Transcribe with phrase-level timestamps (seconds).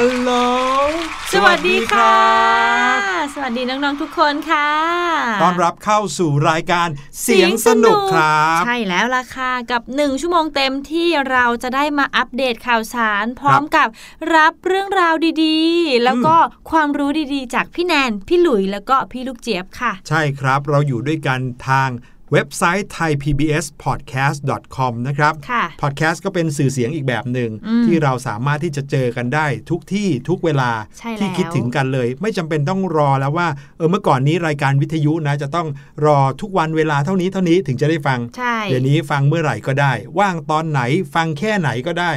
[0.00, 0.32] ฮัลโหล
[1.32, 2.16] สวัสดีค่ะ
[3.34, 4.70] สวัสดีน้องๆทุกคนค่ะ
[5.42, 6.88] ต้อนรับเข้าสู่รายการ
[7.22, 13.88] เสียงสนุกครับ ใช่แล้วล่ะค่ะ กับหนึ่งชั่วโมงเต็มที่เราจะได้มาอัปเดตข่าวสาร พร้อมกับ
[14.34, 15.14] รับเรื่องราว
[15.44, 16.36] ดีๆ แล้วก็
[16.70, 21.90] ความรู้ดีๆ จากพี่แนน พี่หลุยแล้วก็พี่ลูกเจี๊ยบค่ะ ใช่ครับ เราอยู่ด้วยกันทาง
[22.32, 35.68] เว็บไซต์ thaipbspodcast.com นะครับค่ะพอดแคสต์ก็เป็นสื่อเสียงอีกแบบหนึ่งอืมที่เราสามารถที่จะเจอกันได้ทุกที่ทุกเวลาใช่แล้วที่คิดถึงกันเลย ไม่จำเป็นต้องรอแล้วว่าเออเมื่อก่อนนี้รายการวิทยุนะจะต้อง
[36.06, 40.80] รอทุกวันเวลาเท่านี้เท่านี้ถึงจะได้ฟังใช่เดี๋ยวนี้ฟังเมื่อไหร่ก็ได้ ว่างตอนไหน
[41.14, 42.12] ฟังแค่ไหนก็ได้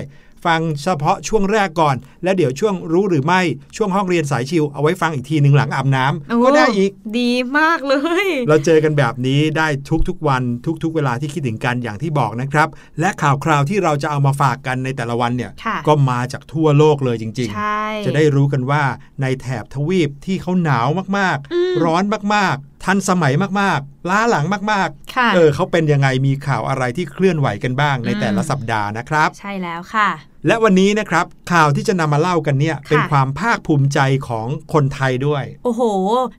[0.46, 3.42] ฟังเฉพาะช่วงแรกก่อน แล้วเดี๋ยวช่วงรู้หรือไม่
[3.76, 9.68] ช่วงห้องเรียนสายชิวเอาไว้ฟังอีกทีหนึ่งหลังอาบน้ำโอ้ก็ได้อีก ดีมากเลย เราเจอกันแบบนี้ได้
[10.08, 10.44] ทุกๆวัน
[10.84, 12.68] ทุก ๆ เวลาที่คิดถึงกันอย่างที่บอกนะครับ
[13.00, 18.84] และข่าวคราวที่เราจะเอามาฝากกันในแต่ละวันเนี่ยค่ะก็มาจากทั่วโลกเลยจริงใช่ๆจะได้รู้กันว่า
[19.22, 20.88] ในแถบทวีปที่เขาหนาว
[21.18, 22.04] มากอืมๆร้อน
[22.36, 30.10] มากๆ ทันสมัยมากๆ ล้าหลังมากค่ะๆเออเขาเป็นยังไงมีข่าวอะไรที่เคลื่อนไหวกันบ้างในอืมแต่ละสัปดาห์นะครับ ใช่แล้วค่ะ
[30.48, 35.82] และวันนี้นะครับข่าวที่จะนำมาเล่ากันเนี่ยเป็นค่ะความภาคภูมิใจของคนไทยด้วย โอ้โห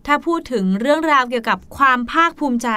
[0.06, 2.70] ถ้าพูดถึงเรื่องราวเกี่ยวกับความภาคภูมิใจ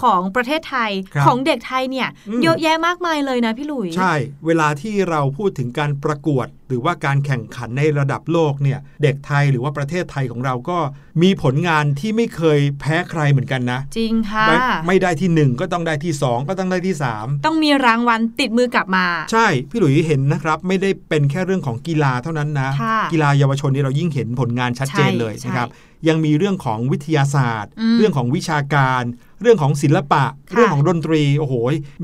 [0.00, 4.14] ของประเทศไทยครับของเด็กไทยเนี่ยอืมเยอะแยะมากมายเลยนะพี่หลุย ใช่
[4.46, 10.78] เวลาที่เราพูดถึงการประกวด หรือว่าการแข่งขันในระดับโลกเนี่ยเด็กไทยหรือว่าประเทศไทยของเราก็
[11.22, 14.56] มีผลงานที่ไม่เคยแพ้ใครเหมือนกันนะ จริงค่ะไม่
[14.86, 25.68] ไม่ได้ที่หนึ่งก็ต้องได้ที่สองก็ต้องได้ที่สามต้องมีรางวัลติดมือกลับมา ใช่พี่หลุยเห็นนะครับไม่ได้เป็นแค่เรื่องของกีฬาเท่านั้นนะค่ะกีฬาเยาวชนนี่เรายิ่งเห็นผลงานชัดเจนเลยใช่นะครับ
[26.08, 29.02] ยังมีเรื่องของวิทยาศาสตร์อืมเรื่องของวิชาการ
[29.42, 31.54] เรื่องของศิลปะค่ะเรื่องของดนตรีโอ้โห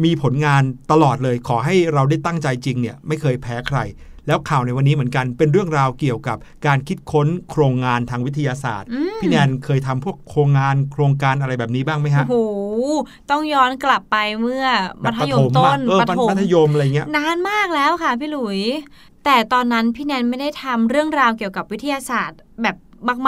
[0.05, 0.63] มีผลงาน
[0.93, 3.79] ตลอดเลย ขอให้เราได้ตั้งใจจริงเนี่ยไม่เคยแพ้ใคร
[4.27, 6.37] แล้วข่าวในวันนี้เหมือนกันเป็นเรื่องราวเกี่ยวกับ
[6.67, 12.37] การคิดค้นโครงงานทางวิทยาศาสตร์อืมพี่แนนเคยทำพวกโครงงานโครงการอะไรแบบนี้บ้างไหมฮะโอ้โห
[13.31, 14.65] ต้องย้อนกลับไปเมื่อ
[15.01, 18.61] แบมับธยมอะต้นเออประถมมัธยมอะไรเงี้ยนานมากแล้วค่ะพี่หลุย
[19.25, 22.77] แต่ตอนนั้นพี่แนนไม่ได้ทำเรื่องราวเกี่ยวกับวิทยาศาสตร์ แบบ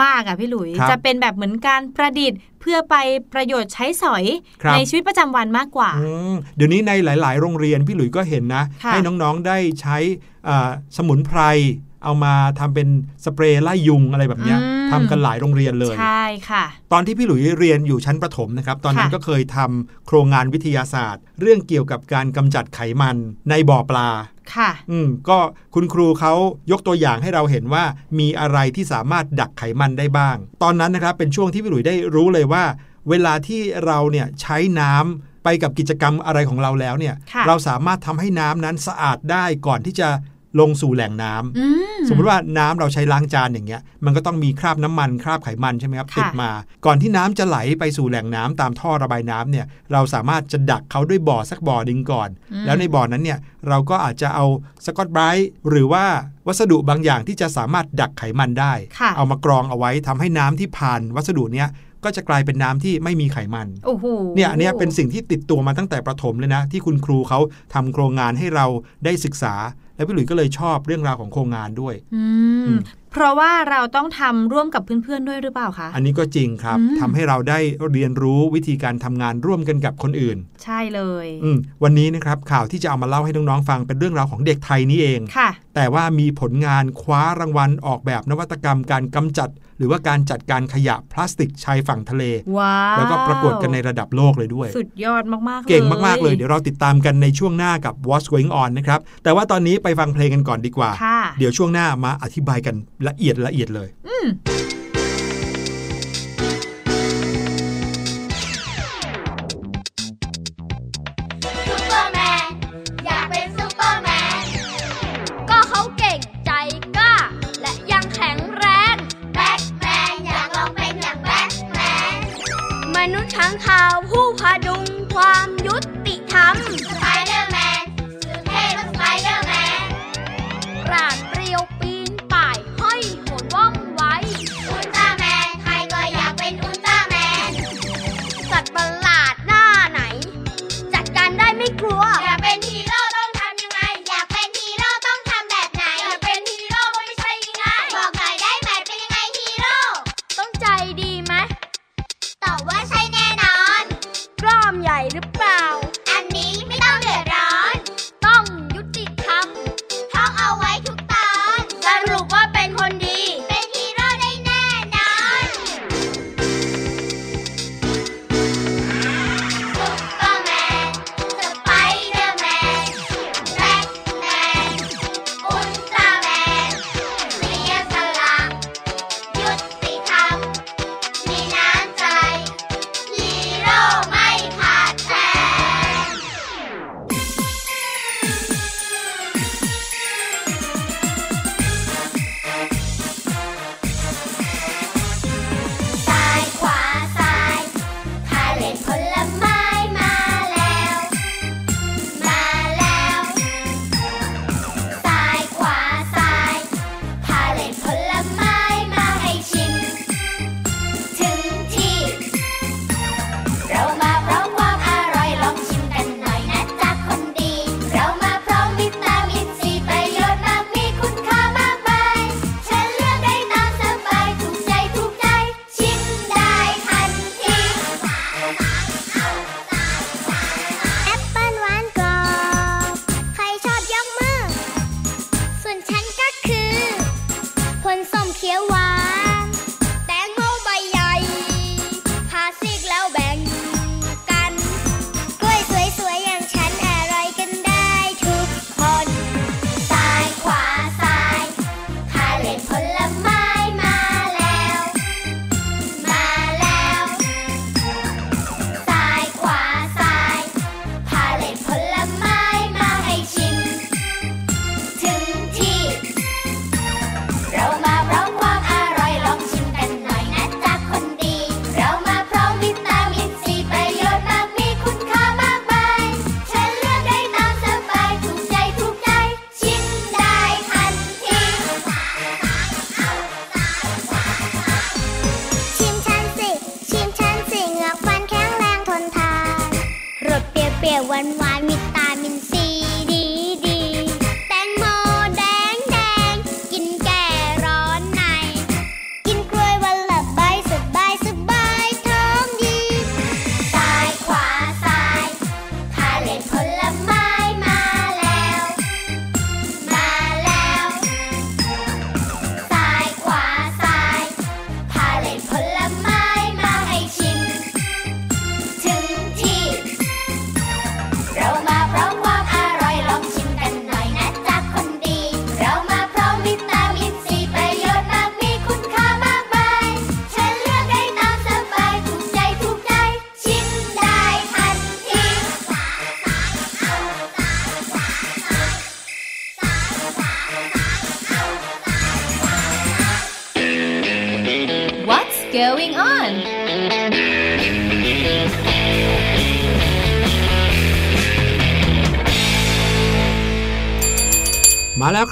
[0.01, 2.95] มากๆอะพี่หลุยครับจะเป็นแบบเหมือนการประดิษฐ์ เพื่อไป
[3.33, 4.23] ประโยชน์ใช้สอย
[4.61, 9.97] ครับในชีวิตประจำวันมากกว่าอืมเดี๋ยวนี้ในหลาย ๆ โรงเรียนพี่หลุยส์ก็เห็นนะค่ะให้น้องๆได้ใช้
[10.47, 11.41] อ่าสมุนไพร
[12.03, 12.87] เอามาทำเป็น
[13.25, 23.17] สเปรย์ไล่ยุงอะไรแบบเนี้ยอืมทำกันหลายโรงเรียนเลย ใช่ค่ะ ตอนที่พี่หลุยส์เรียนอยู่ชั้นประถมนะครับ ตอนนั้นค่ะก็เคยทำโครงงานวิทยาศาสตร์ เรื่องเกี่ยวกับการกำจัดไขมัน
[23.49, 24.09] ในบ่อปลา
[24.55, 25.37] ค่ะ อืมก็
[25.75, 26.33] คุณครูเขา
[26.71, 27.83] ยกตัวอย่างให้เราเห็นว่า
[28.19, 32.63] มีอะไรที่สามารถดักไขมันได้บ้าง ตอนนั้นนะครับเป็นช่วงที่พี่หลุยได้รู้เลยว่า
[33.09, 40.09] เวลาที่เราเนี่ยใช้น้ำไปกับกิจกรรมอะไรของเราแล้วเนี่ยค่ะเราสามารถทำให้น้ำนั้นสะอาดได้ก่อนที่จะ
[40.59, 41.65] ลงสู่แหล่งน้ำอื
[41.97, 46.49] มสมมติว่าน้ำเราใช้ล้างจานอย่างเงี้ย มันก็ต้องมีคราบน้ำมันคราบไขมันใช่ไหมครับค่ะติดมา
[46.85, 52.29] ก่อนที่น้ำจะไหลไปสู่แหล่งน้ำตามท่อระบายน้ำเนี่ยเราสามารถจะดักเขาด้วยบ่อสักบ่อดึงก่อน
[52.65, 54.45] แล้วในบ่อนั้นเนี่ยเราก็อาจจะเอา
[54.85, 56.05] สกอตไบรท์หรือว่า
[56.47, 61.69] วัสดุบางอย่างที่จะสามารถดักไขมันได้ค่ะเอามากรองเอาไว้ทำให้น้ำที่ผ่านวัสดุเนี้ย
[62.03, 64.05] ก็จะกลายเป็นน้ำที่ไม่มีไขมันโอ้โห
[64.35, 67.39] เนี่ยอันเนี้ยเป็นสิ่งที่ติดตัวมาตั้งแต่ประถมเลยนะ ที่คุณครูเขา
[67.73, 68.65] ทำโครงงานให้เรา
[69.05, 69.53] ได้ศึกษา
[69.95, 72.23] และพี่หลุยส์ก็เลยชอบเรื่องราวของโครงงานด้วยอื
[72.67, 72.79] อืมม
[73.13, 77.59] เพราะว่าเราต้องทำร่วมกับเพื่อนๆด้วยหรือเปล่าคะ อันนี้ก็จริงครับอืมทำให้เราได้
[77.91, 92.23] เรียนรู้วิธีการทำงานร่วมกันกับคนอื่น ใช่เลยอืมวันนี้นะครับข่าวที่จะเอามาเล่าให้น้องๆฟังเป็นเรื่องราวของเด็กไทยนี่เองค่ะ แต่ว่ามีผลงานคว้ารางวัลออกแบบนวัตกรรมการกำจัด หรือว่าการจัดการขยะพลาสติกชายฝั่งทะเล
[92.57, 102.75] ว้าวแล้วก็ประกวดกันในระดับโลกเลยด้วย สุดยอดมากๆเก่งมากๆเลยเดี๋ยวเราติดตามกันในช่วงหน้ากับ What's Going On นะครับแต่ว่าตอนนี้ไปฟังเพลงกันก่อนดีกว่าค่ะเดี๋ยวช่วงหน้ามาอธิบายกัน
[103.07, 104.15] ละเอียดละเอียดเลย อื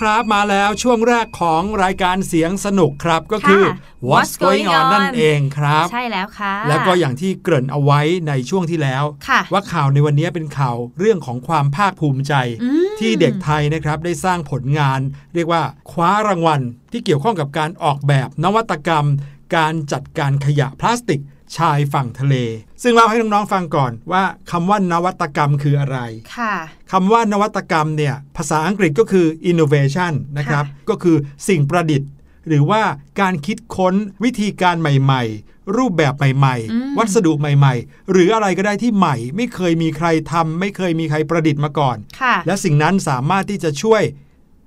[0.02, 3.76] ครับมาแล้วช่วงแรกของรายการเสียงสนุกครับก็คือค่ะ
[4.10, 15.00] What's Going On นั่นเองครับ ใช่แล้วค่ะ แล้วก็อย่างที่เกริ่นเอาไว้ในช่วงที่แล้วค่ะว่าข่าวในวันนี้เป็นข่าวเรื่องของความภาคภูมิใจอืมที่เด็กไทยนะครับได้สร้างผลงาน
[15.34, 19.08] เรียกว่าคว้ารางวัล ที่เกี่ยวข้องกับการออกแบบนวัตกรรม
[19.56, 21.22] การจัดการขยะพลาสติก
[21.58, 22.36] ชายฝั่งทะเล
[22.84, 25.98] ซึ่งเราให้น้องๆฟังก่อนว่าคำว่านวัตกรรมคืออะไร
[26.38, 26.54] ค่ะ
[26.92, 32.10] คำว่านวัตกรรมเนี่ยภาษาอังกฤษก็คือ innovation นะครับค่ะก็คือสิ่งประดิษฐ์
[32.48, 32.82] หรือว่า
[33.22, 44.04] การคิดค้นวิธีการใหม่ๆ รูปแบบใหม่อืมๆวัสดุใหม่ๆ หรืออะไรก็ได้ที่ใหม่ ไม่เคยมีใครทำไม่เคยมีใครประดิษฐ์มาก่อนค่ะและสิ่งนั้นสามารถที่จะช่วย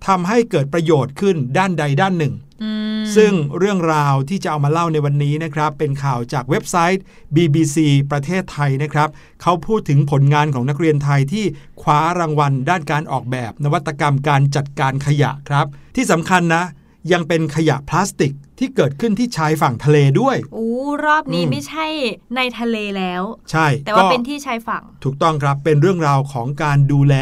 [0.06, 2.43] ทำให้เกิดประโยชน์ขึ้นด้านใดด้านหนึ่งอืม
[3.16, 7.02] ซึ่งเรื่องราวที่จะเอามาเล่าในวันนี้นะครับ เป็นข่าวจากเว็บไซต์
[7.37, 7.76] BBC
[8.11, 9.08] ประเทศไทยนะครับ
[9.42, 11.44] เขาพูดถึงผลงานของนักเรียนไทยที่
[11.82, 16.64] คว้ารางวัลด้านการออกแบบนวัตกรรมการจัดการขยะครับ ที่สำคัญนะ
[17.12, 20.68] ยังเป็นขยะพลาสติกที่เกิดขึ้นที่ชายฝั่งทะเลด้วยโอ้
[21.04, 21.87] รอบนี้อืมไม่ใช่
[22.37, 27.14] ในทะเลแล้ว ใช่ แต่ว่าก็เป็นที่ชายฝั่ง ถูกต้องครับ เป็นเรื่องราวของการดูแล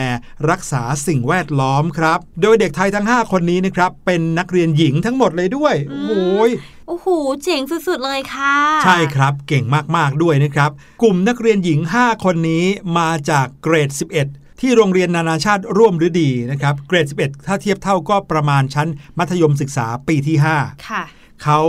[0.51, 6.51] รักษาสิ่งแวดล้อมครับ โดยเด็กไทยทั้ง 5 คนนี้นะครับ เป็นนักเรียนหญิงทั้งหมดเลยด้วยอืมโอ้ย
[6.89, 7.07] โอ้โห
[7.43, 9.65] เจ๋งสุดๆเลยค่ะ ใช่ครับ เก่ง
[9.97, 10.71] มากๆด้วยนะครับ
[11.03, 12.65] กลุ่มนักเรียนหญิง 5 คนนี้
[12.99, 18.89] มาจากเกรด 11 ที่โรงเรียนนานาชาติร่วมฤดีนะครับเกรด 11 ถ้าเทียบเท่าก็ประมาณชั้น
[19.19, 21.03] มัธยมศึกษาปีที่ 5 ค่ะ
[21.43, 21.61] เขา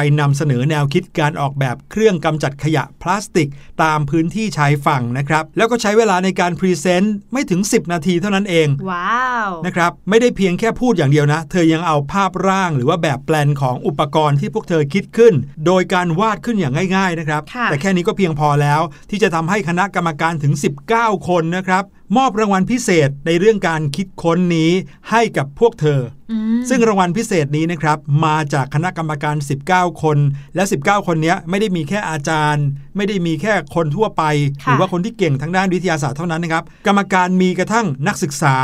[0.00, 3.48] ไปนำเสนอแนวคิดการออกแบบเครื่องกำจัดขยะพลาสติก
[3.82, 15.34] ตามพื้นที่ชายฝั่งนะครับ แล้วก็ใช้เวลาในการพรีเซนต์ไม่ถึง 10 นาทีเท่านั้นเอง ว้าวนะครับไม่ได้เพียงแค่พูดอย่างเดียวนะ เธอยังเอาภาพร่างหรือว่าแบบแปลนของอุปกรณ์ที่พวกเธอคิดขึ้น
[15.66, 20.52] โดยการวาดขึ้นอย่างง่ายๆนะครับค่ะแต่แค่นี้ก็เพียงพอแล้ว ที่จะทำให้คณะกรรมการถึง
[20.90, 21.84] 19 คนนะครับ
[22.16, 24.70] มอบรางวัลพิเศษในเรื่องการคิดค้นนี้
[25.10, 26.00] ให้กับพวกเธอ
[26.30, 29.36] อืมซึ่งรางวัลพิเศษนี้นะครับ มาจากคณะกรรมการ
[29.66, 30.18] 19คน
[30.54, 32.66] และ 19 คนเนี้ยไม่ได้มีแค่อาจารย์
[32.96, 34.22] ไม่ได้มีแค่คนทั่วไป
[34.58, 38.56] หค่ะรือว่าคนที่เก่งทางด้านวิทยาศาสตร์เท่านั้นนะครับ กรรมการมีกระทั่งนักศึกษา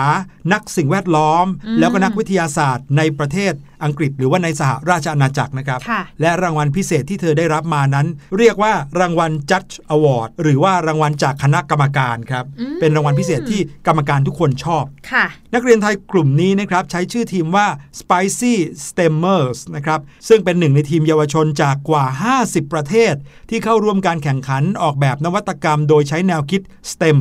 [0.53, 3.53] นักสิ่งแวดล้อมอืมแล้วก็นักวิทยาศาสตร์ในประเทศ
[3.85, 8.07] อังกฤษหรือว่าในสหราชอาณาจักรนะครับค่ะและรางวัลพิเศษที่เธอได้รับมานั้น
[8.39, 15.25] เรียกว่ารางวัล Judge Award หรือว่ารางวัลจากคณะกรรมการครับอืมเป็นรางวัลพิเศษที่กรรมการทุกคนชอบค่ะ
[15.55, 17.67] นักเรียนไทยกลุ่มนี้นะครับใช้ชื่อทีมว่า
[18.01, 18.55] Spicy
[18.87, 22.05] Stemmers นะครับ ซึ่งเป็นหนึ่งในทีมเยาวชนจากกว่า
[22.41, 23.15] 50 ประเทศ
[23.51, 26.63] ที่เข้าร่วมการแข่งขันออกแบบนวัตกรรม โดยใช้แนวคิด
[26.93, 27.19] STEM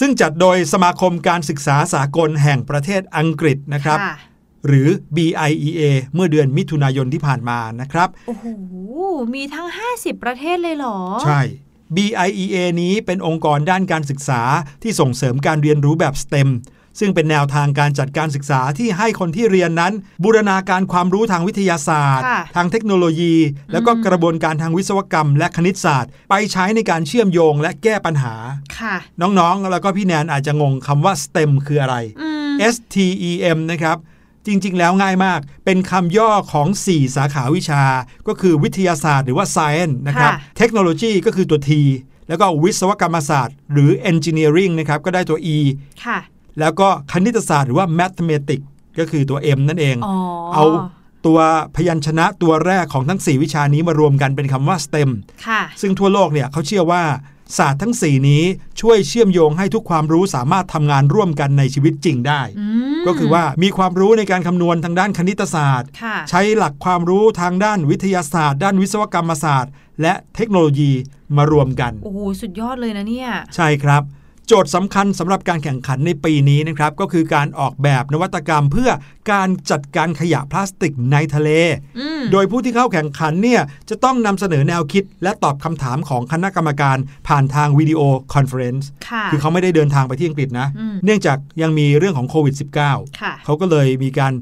[0.00, 4.14] ซึ่งจัดโดยสมาคมการศึกษาสากลแห่งประเทศอังกฤษนะครับค่ะ
[4.66, 5.80] หรือ BIEA
[6.14, 8.46] เมื่อเดือนมิถุนายนที่ผ่านมานะครับ โอ้โห
[9.34, 11.40] มีทั้ง 50 ประเทศเลยเหรอ ใช่
[11.96, 14.42] BIEA นี้เป็นองค์กรด้านการศึกษา
[14.82, 16.50] ที่ส่งเสริมการเรียนรู้แบบ STEM
[17.00, 19.92] ซึ่งเป็นแนวทางการจัดการศึกษาที่ให้คนที่เรียนนั้น
[20.24, 23.34] บูรณาการความรู้ทางวิทยาศาสตร์ค่ะทางเทคโนโลยี
[23.72, 28.34] แล้วก็กระบวนการทางวิศวกรรม และคณิตศาสตร์ ไปใช้ในการเชื่อมโยงและแก้ปัญหา
[28.78, 33.98] ค่ะน้องๆ แล้วก็พี่แนนอาจจะงงคำว่า STEM คืออะไรอืม STEM นะครับ
[34.46, 37.82] จริง ๆ แล้วง่ายมาก เป็นคำย่อของ 4 สาขาวิชา
[38.28, 41.70] ก็คือวิทยาศาสตร์หรือว่า Science นะครับค่ะเทคโนโลยีก็คือตัว T
[42.28, 45.56] แล้วก็วิศวกรรมศาสตร์ หรือ Engineering นะครับ ก็ได้ตัว E
[46.04, 46.18] ค่ะ
[46.60, 48.66] แล้วก็คณิตศาสตร์หรือว่า Mathematics
[48.98, 50.14] ก็คือตัว M นั่นเองอ๋อ
[50.54, 50.64] เอา
[51.26, 51.38] ตัว
[51.76, 55.10] พยัญชนะตัวแรกของทั้ง 4 วิชานี้มารวมกันเป็นคำว่า STEM
[55.46, 57.02] ค่ะซึ่งทั่วโลกเนี่ยเขาเชื่อว่า
[57.58, 58.42] ศาสตร์ทั้ง 4 นี้
[58.80, 62.66] ช่วยเชื่อมโยงให้ทุกความรู้สามารถทำงานร่วมกันในชีวิตจริงได้อื
[63.00, 69.72] มก็คือว่ามีความรู้ในการคำนวณทางด้านคณิตศาสตร์ค่ะใช้หลักความรู้ทางด้านวิทยาศาสตร์ ด้านวิศวกรรมศาสตร์
[70.02, 70.92] และเทคโนโลยี
[71.36, 74.02] มารวมกัน โอ้โหสุดยอดเลยนะเนี่ย ใช่ครับ
[74.46, 78.90] โจทย์สำคัญสำหรับการแข่งขันในปีนี้นะครับก็คือการออกแบบนวัตกรรมเพื่อ
[79.32, 81.50] การจัดการขยะพลาสติกในทะเล
[81.98, 92.54] อืมโดยผู้ที่เข้าแข่งขันเนี่ยจะต้องนำเสนอแนวคิด และตอบคำถามของคณะกรรมการผ่านทาง video conference ค่ะคือเขาไม่ได้เดินทางไปที่อังกฤษนะอืมเนื่องจากยังมีเรื่องของโควิด
[92.86, 94.32] -19 ค่ะเขาก็เลยมีการ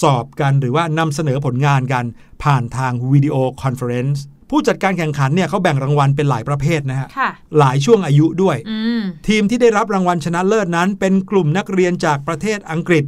[0.00, 2.04] สอบกันหรือว่านำเสนอผลงานกัน
[2.44, 13.04] ผ่านทาง video conference ผู้จัดการแข่งขันเนี่ยเขาแบ่งรางวัลเป็นหลายประเภทนะฮะค่ะหลายช่วงอายุด้วยอืมทีมที่ได้รับรางวัลชนะเลิศนั้น เป็นกลุ่มนักเรียนจากประเทศอังกฤษ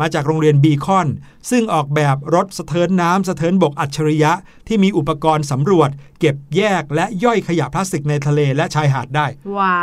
[0.00, 1.08] มาจากโรงเรียนบีคอน
[1.50, 4.32] ซึ่งออกแบบรถสะเทินน้ำสะเทินบกอัจฉริยะ
[4.68, 9.26] ที่มีอุปกรณ์สำรวจ เก็บแยกและย่อยขยะพลาสติกในทะเลและชายหาดได้
[9.58, 9.80] ว้า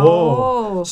[0.00, 0.16] วโอ้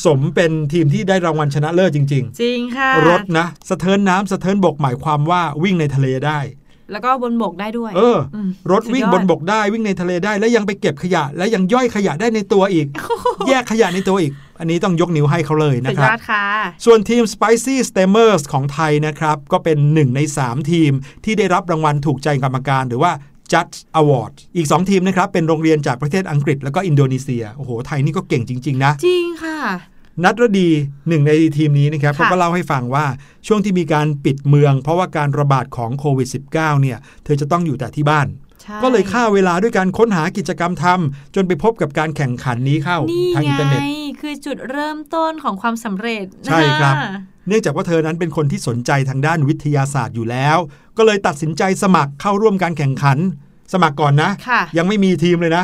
[0.05, 6.39] สมเป็นทีมที่ได้รางวัลชนะเลิศจริงจริงค่ะๆรถนะสะเทินน้ำสะเทินบกหมายความว่าวิ่งในทะเลได้
[6.91, 8.17] แล้วก็บนบกได้ด้วย เออ
[8.47, 12.87] มรถวิ่งสุดยอดบนบกได้วิ่งในทะเลได้ และยังไปเก็บขยะ และยังย่อยขยะได้ในตัวอีก
[13.47, 16.45] แยกขยะในตัวอีก อันนี้ต้องยกนิ้วให้เขาเลยสุนะดคยรับอดค่ะ
[16.85, 20.91] ส่วนทีม Spicy Stemmers ของไทยนะครับ ก็เป็นหนึ่งใน 3 ทีม
[21.25, 23.11] ที่ได้รับรางวัลถูกใจกรรมการหรือว่า
[23.51, 29.59] Judge Award อีก 2 ทีมนะครับ เป็นโรงเรียนจากประเทศอังกฤษแล้วก็อินโดนีเซีย โอ้โห ไทยนี่ก็เก่งจริง ๆ นะ จริงค่ะ
[30.23, 30.69] นัดรดี
[31.07, 33.05] หนึ่งในทีมนี้นะครับค่ะเขาก็เล่าให้ฟังว่า
[33.47, 38.27] ช่วงที่มีการปิดเมือง เพราะว่าการระบาดของโควิด -19 เนี่ย เธอจะต้องอยู่แต่ที่บ้าน
[38.61, 43.81] ใช่ก็เลยฆ่าเวลาด้วยการค้นหากิจกรรมทำจนไปพบกับการแข่งขันนี้เข้านี่ทางอินเทอร์ไงเน็ตไง
[44.21, 47.13] คือจุดเริ่มต้นของความสำเร็จใช่ครับนะ
[47.47, 50.57] เนื่องจากว่าเธอนั้นเป็นคนที่สนใจทางด้านวิทยาศาสตร์อยู่แล้ว
[50.97, 53.17] ก็เลยตัดสินใจสมัครเข้าร่วมการแข่งขัน
[53.73, 55.63] สมัครก่อนนะค่ะยังไม่มีทีมเลยนะ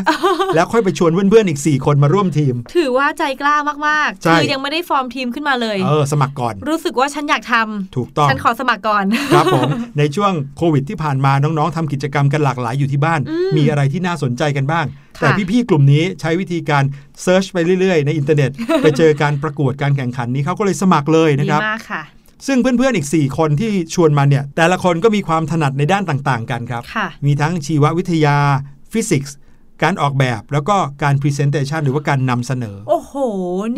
[0.55, 3.55] แล้วค่อยไปชวนเพื่อนๆอีก 4 คนมาร่วมทีม ถือว่าใจกล้า
[3.87, 14.85] มากๆใช่คือยังไม่ได้ฟอร์มทีมขึ้นมาเลยเออสมัครก่อน รู้สึกว่าฉันอยากทำถูกต้องฉันขอสมัครก่อนครับผมในช่วงโควิดที่ผ่านมาน้องๆทำกิจกรรมกันหลากหลายอยู่ที่บ้านอืมมีอะไรที่น่าสนใจกันบ้าง
[15.17, 16.83] ค่ะแต่พี่ๆกลุ่มนี้ใช้วิธีการ
[17.21, 18.51] search ไปเรื่อยๆ ในอินเทอร์เน็ต
[18.83, 22.03] ไปเจอการประกวดการแข่งขันนี้เขาก็เลยสมัครเลยดีนะครับมากค่ะ
[22.47, 28.35] ซึ่งเพื่อนๆอีก 4 คนที่ชวนมาเนี่ยแต่ละคนก็มีความถนัดในด้านต่างๆ กันครับค่ะมีทั้งชีววิทยา
[28.91, 29.37] ฟิสิกส์
[29.83, 33.13] การออกแบบแล้วก็การ presentation หรือว่าการนำเสนอ โอ้โห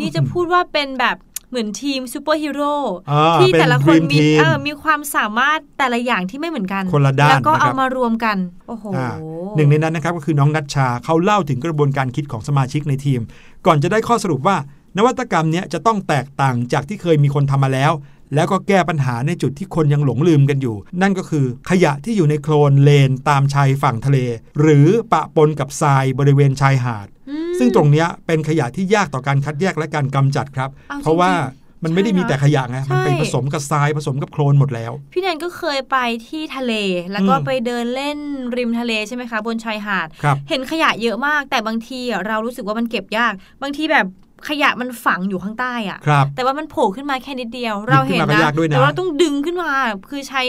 [0.00, 1.16] นี่จะพูดว่าเป็นแบบ
[1.50, 2.74] เหมือนทีมซูเปอร์ฮีโร่
[3.10, 8.36] อ่าที่เป็นแต่ละคน Dream มี Team เออมีความสามารถแต่ละอย่างที่ไม่เหมือนกันคนละด้านแล้วก็นะครับเอามารวมกัน
[8.68, 9.10] โอ้โหอ่า
[9.56, 13.20] หนึ่งในนั้นนะครับก็คือน้องนัชชาเขาเล่าถึงกระบวนการคิดของสมาชิกในทีม
[13.66, 14.56] ก่อนจะได้ข้อสรุปว่า
[14.98, 17.92] นวัตกรรมเนี้ยจะต้องแตกต่างจากที่เคยมีคนทำมาแล้ว
[18.34, 24.18] แล้วก็แก้ปัญหาในจุดที่คนยังหลงลืมกันอยู่ นั่นก็คือขยะที่อยู่ในโคลนเลนตามชายฝั่งทะเล
[24.60, 35.96] หรือปะปนกับทรายบริเวณชายหาดอืมซึ่งตรงเนี้ยเป็นขยะที่ยากต่อการคัดแยกและการกำจัดครับเอาเพราะว่าจริงๆมันไม่ได้มีแต่ขยะไงใช่มันไปผสมกับทรายผสมกับโคลนหมดแล้ว พี่แนนก็เคยไป
[36.28, 36.72] ที่ทะเล
[37.12, 38.18] แล้วก็อืมไปเดินเล่น
[38.56, 43.32] ริมทะเลใช่ไหมคะ บนชายหาดครับเห็นขยะเยอะมาก แต่บางทีอะเรารู้สึกว่ามันเก็บยาก
[43.62, 44.06] บางทีแบบ
[44.48, 49.72] ขยะมันฝังอยู่ข้างใต้อะครับแต่ว่ามันโผล่ขึ้นมาแค่นิดเดียว เราเห็นขึ้นมาก็นะยากด้วยนะแต่ว่าต้องดึงขึ้นมา
[50.10, 50.42] คือใช้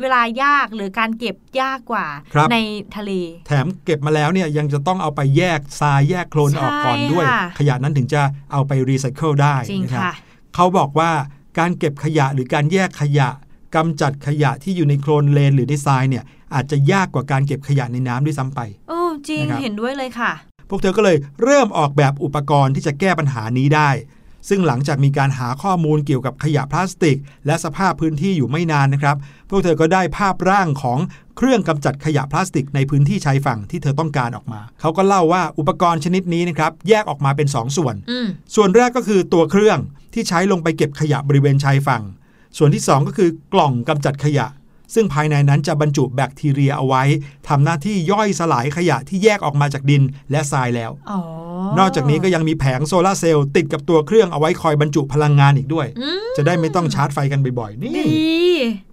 [0.00, 2.56] เวลายากหรือการเก็บยากกว่าครับใน
[2.96, 3.10] ทะเล
[3.46, 10.12] แถมเก็บมาแล้วเนี่ยยังจะต้องเอาไปแยกทรายแยกโคลนออกก่อนด้วยใช่ค่ะขยะนั้นถึงจะเอาไปรีไซเคิลได้จริงนะครับค่ะ
[10.54, 11.10] เขาบอกว่า
[11.58, 13.28] การเก็บขยะหรือการแยกขยะ
[13.76, 23.90] กำจัดขยะที่อยู่ในโคลนเลนหรือในทรายเนี่ยอาจจะยากกว่าการเก็บขยะในน้ำด้วยซ้ำไปโอ้จริงนะครับเห็นด้วยเลยค่ะพ วกเธอก็เลยเริ่มออกแบบอุปกรณ์ที่จะแก้ปัญหานี้ได้
[24.48, 29.16] ซึ่งหลังจากมีการหาข้อมูลเกี่ยวกับขยะพลาสติก และสภาพพื้นที่อยู่ไม่นานนะครับ
[29.50, 30.98] พวกเธอก็ได้ภาพร่างของ
[31.36, 37.94] เครื่องกำจัดขยะพลาสติกในพื้นที่ชายฝั่งที่เธอต้องการออกมา เขาก็เล่าว่าอุปกรณ์ชนิดนี้นะครับแยกออกมาเป็น 2ส่วน
[38.54, 39.78] ส่วนแรกก็คือตัวเครื่อง
[40.14, 42.02] ที่ใช้ลงไปเก็บขยะบริเวณชายฝั่ง
[42.58, 44.46] ส่วนที่ 2 ก็คือกล่องกำจัดขยะ
[44.94, 47.02] ซึ่งภายในนั้นจะบรรจุแบคทีเรียเอาไว้
[47.48, 51.20] ทำหน้าที่ย่อยสลายขยะที่แยกออกมาจากดินและทรายแล้วอ๋อ
[51.78, 58.10] นอกจากนี้ก็ยังมีแผงโซลาร์เซลล์ติดกับตัวเครื่องเอาไว้คอยบรรจุพลังงานอีกด้วยอืมจะได้ไม่ต้องชาร์จไฟกันบ่อยๆ นี่ดี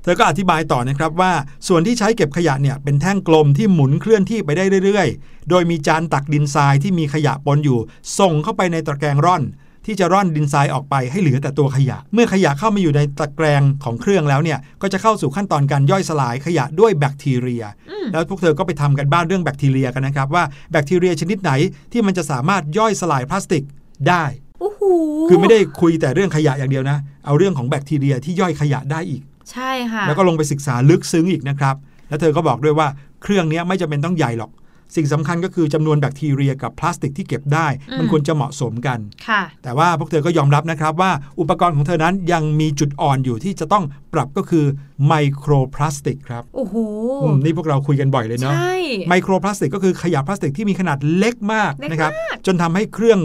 [0.03, 1.31] เธอก็อธิบายต่อนะครับว่า
[1.67, 7.79] ส่วนที่ใช้เก็บขยะเนี่ยเป็นแท่งกลมที่หมุนเคลื่อนที่ไปได้เรื่อยๆ โดยมีจานตักดินทรายที่มีขยะปนอยู่
[8.19, 9.43] ส่งเข้าไปในตะแกรงร่อน
[9.89, 21.51] ที่จะร่อนดินทรายออกไปให้เหลือแต่ตัวขยะ เมื่อขยะเข้ามาอยู่ในตะแกรงของเครื่องแล้วเนี่ยก็จะเข้าสู่ขั้นตอนการย่อยสลายขยะด้วยแบคทีเรียอืมแล้วพวกเธอก็ไปทำกันบ้านเรื่องแบคทีเรียกันนะครับว่าแบคทีเรียชนิดไหน
[21.91, 23.63] ที่มันจะสามารถย่อยสลายพลาสติก
[24.09, 24.23] ได้
[24.59, 24.81] โอ้โห
[25.29, 29.21] คือไม่ได้คุยแต่เรื่องขยะอย่างเดียวนะ เอาเรื่องของแบคทีเรียที่ย่อยขยะได้อีก
[29.51, 31.75] ใช่ค่ะ แล้วก็ลงไปศึกษาลึกซึ้งอีกนะครับ
[32.09, 32.87] แล้วเธอก็บอกด้วยว่า
[33.23, 34.51] เครื่องเนี้ยไม่จำเป็นต้องใหญ่หรอก
[34.95, 44.65] สิ่งสำคัญก็คือจำนวนแบคทีเรียกับพลาสติกที่เก็บได้อืมมันควรจะเหมาะสมกันค่ะแต่ว่าพวกเธอก็ยอมรับนะครับว่าอุปกรณ์ของเธอนั้นยังมีจุดอ่อนอยู่ที่จะต้องปรับก็คือ
[45.07, 46.75] ไมโครพลาสติกครับ โอ้โห
[47.23, 48.75] อืมนี่พวกเราคุยกันบ่อยเลยเนาะใช่
[49.09, 52.11] ไมโครพลาสติกก็คือขยะพลาสติกที่มีขนาดเล็กมากเล็กมากนะครับ
[52.45, 53.19] จนทำให้เครื่อง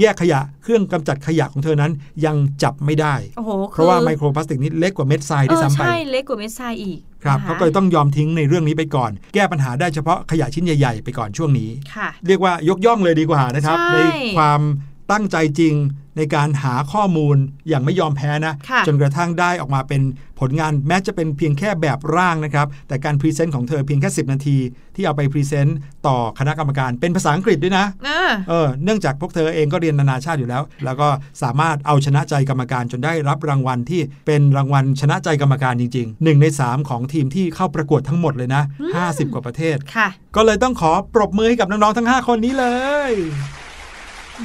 [0.00, 1.92] แยกขยะเครื่องกำจัดขยะของเธอนั้น
[2.24, 13.98] ยังจับไม่ได้โอ้โหเพราะว่าไมโครพลาสติกนี้เล็กกว่าเม็ดทรายเอด้วยอซ้ำไปใช่เล็กกว่าเม็ดทรายอีกครับนะคะเขาก็เลยต้องยอมทิ้งในเรื่องนี้ไปก่อน แก้ปัญหาได้เฉพาะขยะชิ้นใหญ่ ๆ ไปก่อนช่วงนี้ค่ะเรียกว่ายกย่องเลยดีกว่านะครับใช่ใน
[14.36, 14.60] ความ
[15.10, 15.74] ตั้งใจจริง
[16.18, 17.36] ในการหาข้อมูล
[17.68, 20.02] อย่างไม่ยอมแพ้นะค่ะจนกระทั่งได้ออกมาเป็น
[20.40, 24.58] ผลงานแม้จะเป็นเพียงแค่แบบร่างนะครับ แต่การ present ของเธอเพียงแค่ 10 นาที
[24.96, 31.08] ที่เอาไป present ต่อคณะกรรมการเป็นภาษาอังกฤษด้วยนะอ่าเออเนื่องจากพวกเธอเองก็เรียนนานาชาติอยู่แล้ว แล้วก็
[31.42, 38.62] สามารถเอาชนะใจกรรมการจนได้รับรางวัลที่เป็นรางวัลชนะใจกรรมการจริงๆหนึ่งใน3 ของทีมที่เข้าประกวดทั้งหมดเลยนะ
[38.98, 42.66] 50 กว่าประเทศค่ะก็เลยต้องขอปรบมือให้กับน้องๆทั้ง 5 คนนี้เล
[43.10, 43.12] ย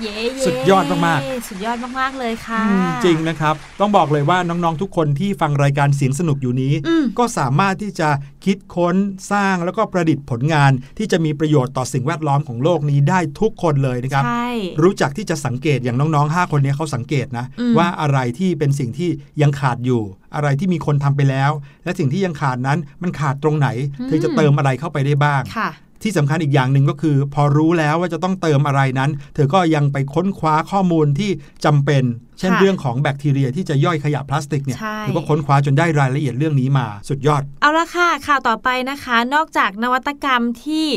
[0.02, 8.10] เย้เสุดยอดมากสุดยอดมากๆเลยค่ะอืมจริงนะครับ ต้องบอกเลยว่าน้องๆทุกคนที่ฟังรายการเสียงสนุกอยู่นี้อืมก็สามารถที่จะ
[8.46, 8.96] คิดค้น
[9.32, 14.50] สร้างแล้วก็ประดิษฐ์ผลงาน ที่จะมีประโยชน์ต่อสิ่งแวดล้อมของโลกนี้ได้ทุกคนเลยนะครับใช่
[14.84, 19.10] รู้จักที่จะสังเกตอย่างน้องๆ 5 คนนี้เขาสังเกตนะอืมว่าอะไรที่เป็นสิ่งที่
[19.42, 20.02] ยังขาดอยู่
[20.36, 21.52] อะไรที่มีคนทำไปแล้ว
[21.84, 23.68] และสิ่งที่ยังขาดนั้นมันขาดตรงไหน
[24.08, 25.70] เธอจะเติมอะไรเข้าไปได้บ้างค่ะ
[26.02, 31.32] ที่สำคัญอีกอย่างหนึ่งก็คือ พอรู้แล้วว่าจะต้องเติมอะไรนั้น เธอก็ยังไปค้นคว้าข้อมูลที่
[31.66, 32.04] จำเป็น
[32.40, 40.88] เช่นค่ะเรื่องของแบคทีเรียที่จะย่อยขยะพลาสติกเนี่ยใช่เธอก็ค้นคว้าจนได้รายละเอียดเรื่องนี้มาสุดยอด เอาละค่ะข่าวต่อไปนะคะ นอกจากนวัตกรรมที่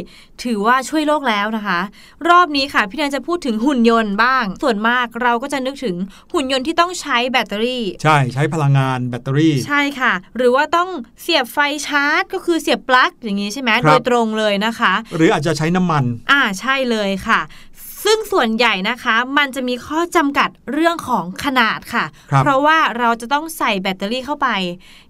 [0.45, 1.81] ถือว่าช่วยโลกแล้วนะคะ
[2.29, 5.97] รอบนี้ค่ะ พี่แนนจะพูดถึงหุ่นยนต์บ้าง ส่วนมากเราก็จะนึกถึง
[6.35, 10.89] หุ่นยนต์ที่ต้องใช้แบตเตอรี่ ใช่ใช้พลังงานแบตเตอรี่ ใช่ค่ะ หรือว่าต้อง
[11.23, 17.41] เสียบไฟชาร์จ ก็คือเสียบปลั๊กอย่างนี้ใช่ไหมครับโดยตรงเลยนะคะ หรืออาจจะใช้น้ำมัน อ่าใช่เลยค่ะ
[18.05, 24.49] ซึ่งส่วนใหญ่นะคะ มันจะมีข้อจำกัดเรื่องของขนาดค่ะครับเพราะว่าเราจะต้องใส่แบตเตอรี่เข้าไป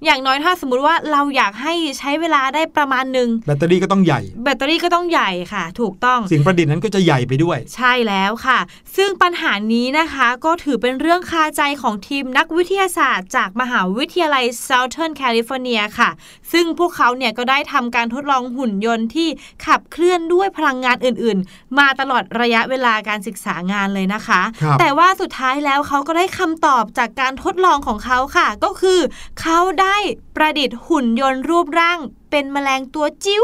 [0.04, 8.58] อย่างน้อยถ้าสมมุติว่าเราอยากให้ใช้เวลาได้ประมาณหนึ่งแบตเตอรี่ก็ต้องใหญ่ แบตเตอรี่ก็ต้องใหญ่ค่ะ ถูกต้องสิ่งประดิษฐ์นั้นก็จะใหญ่ไปด้วย ใช่แล้วค่ะ
[8.96, 16.10] ซึ่งปัญหานี้นะคะก็ถือเป็นเรื่องคาใจของทีมนักวิทยาศาสตร์ จากมหาวิทยาลัย Southern California ค่ะ
[16.52, 19.28] ซึ่งพวกเขาเนี่ยก็ได้ทำการทดลองหุ่นยนต์ที่
[19.66, 29.00] ขับเคลื่อนด้วยพลังงานอื่น ๆ มาตลอดระยะเวลาการศึกษางานเลยนะคะครับแต่ว่าสุดท้ายแล้วเขาก็ได้คำตอบจากการทดลองของเขาค่ะ ก็คือ
[29.40, 29.96] เขาได้
[30.36, 31.98] ประดิษฐ์หุ่นยนต์รูปร่าง
[32.30, 33.42] เป็นแมลงตัวจิ๋ว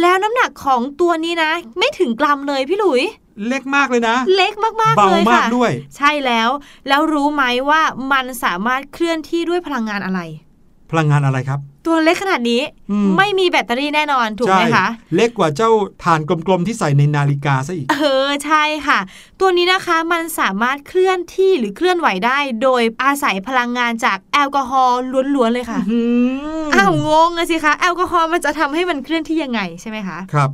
[0.00, 3.02] แล้วน้ำหนักของตัวนี้นะ ไม่ถึงกรัมเลยพี่หลุย
[3.48, 6.48] เล็กมากเลยนะ เล็กมากๆเบาเลยมากค่ะด้วย ใช่แล้ว
[6.88, 10.20] แล้วรู้ไหมว่ามันสามารถเคลื่อนที่ด้วยพลังงานอะไร
[10.90, 15.70] พลังงานอะไรครับ ตัวเล็กขนาดนี้อืมไม่มีแบตเตอรี่แน่นอนถูกไหมใช่คะ เล็กกว่าเจ้า
[16.04, 18.98] ถ่านกลมๆที่ใส่ในนาฬิกาซะอีก เออใช่ค่ะ
[19.40, 25.00] ตัวนี้นะคะมันสามารถเคลื่อนที่หรือเคลื่อนไหวได้ โดยอาศัยพลังงานจากแอลกอฮอล์
[25.34, 25.98] ล้วนๆเลยค่ะอื
[26.62, 30.50] มอ้าวงงอะสิคะแอลกอฮอล์มันจะทำให้มันเคลื่อนที่ยังไงใช่ไหมคะครับ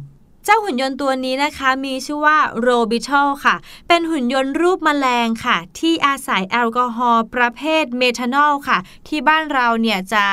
[0.48, 3.56] เจ้าหุ่นยนต์ตัวนี้นะคะมีชื่อว่าโรบิท l ค่ะ
[3.88, 8.78] เป็นหุ่นยนต์รูปแมลงค่ะ ที่อาศัยแอลกอฮอล์ประเภทเมทานอลค่ะ
[9.08, 10.24] ที่บ้านเราเนี่ยจะ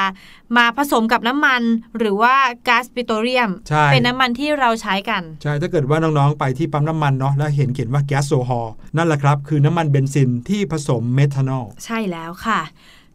[0.57, 1.61] มาผสมกับน้ำมัน
[1.97, 2.35] หรือว่า
[2.67, 12.61] ก๊าซปิโตรเลียมใช่เป็นน้ำมันที่เราใช้กัน ใช่ ถ้าเกิดว่าน้อง ๆ ไปที่ปั๊มน้ำมันเนาะแล้วเห็นเขียนว่าแก๊สโซฮอลนั่นแหละครับ คือน้ำมันเบนซินที่ผสมเมทานอล ใช่แล้วค่ะ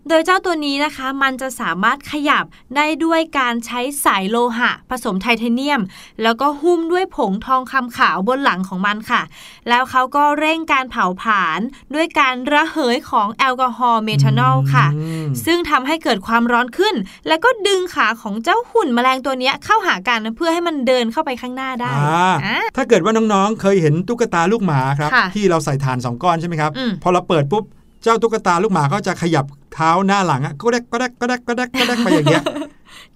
[0.09, 2.45] โดยเจ้าตัวนี้นะคะมันจะสามารถขยับ
[2.77, 5.81] ได้ด้วยการใช้สายโลหะ ผสมไทเทเนียม
[6.23, 9.23] แล้วก็หุ้มด้วยผงทองคำขาวบนหลังของมันค่ะ
[9.69, 11.61] แล้วเขาก็เร่งการเผาผลาญ
[11.95, 16.95] ด้วยการระเหยของแอลกอฮอล์เมทานอลค่ะอืมซึ่งทำให้เกิดความร้อนขึ้น
[17.29, 27.65] แล้วก็ดึงขาของเจ้าหุ่นแมลงตัวเนี้ยเข้าหากันเพื่อให้มันเดินเข้าไปข้างหน้าได้อ่าอะถ้าเกิดว่าน้องๆเคยเห็นตุ๊กตาลูกหมาครับค่ะที่เราใส่ฐานสองก้อนใช่ไหมครับอืมพอเราเปิดปุ๊บ
[28.03, 32.45] เจ้าตุ๊กตาลูกหมาก็จะขยับเท้าหน้าหลังอะก็แดกก็แดกก็แดกก็แดกก็แดกไปอย่างเงี้ย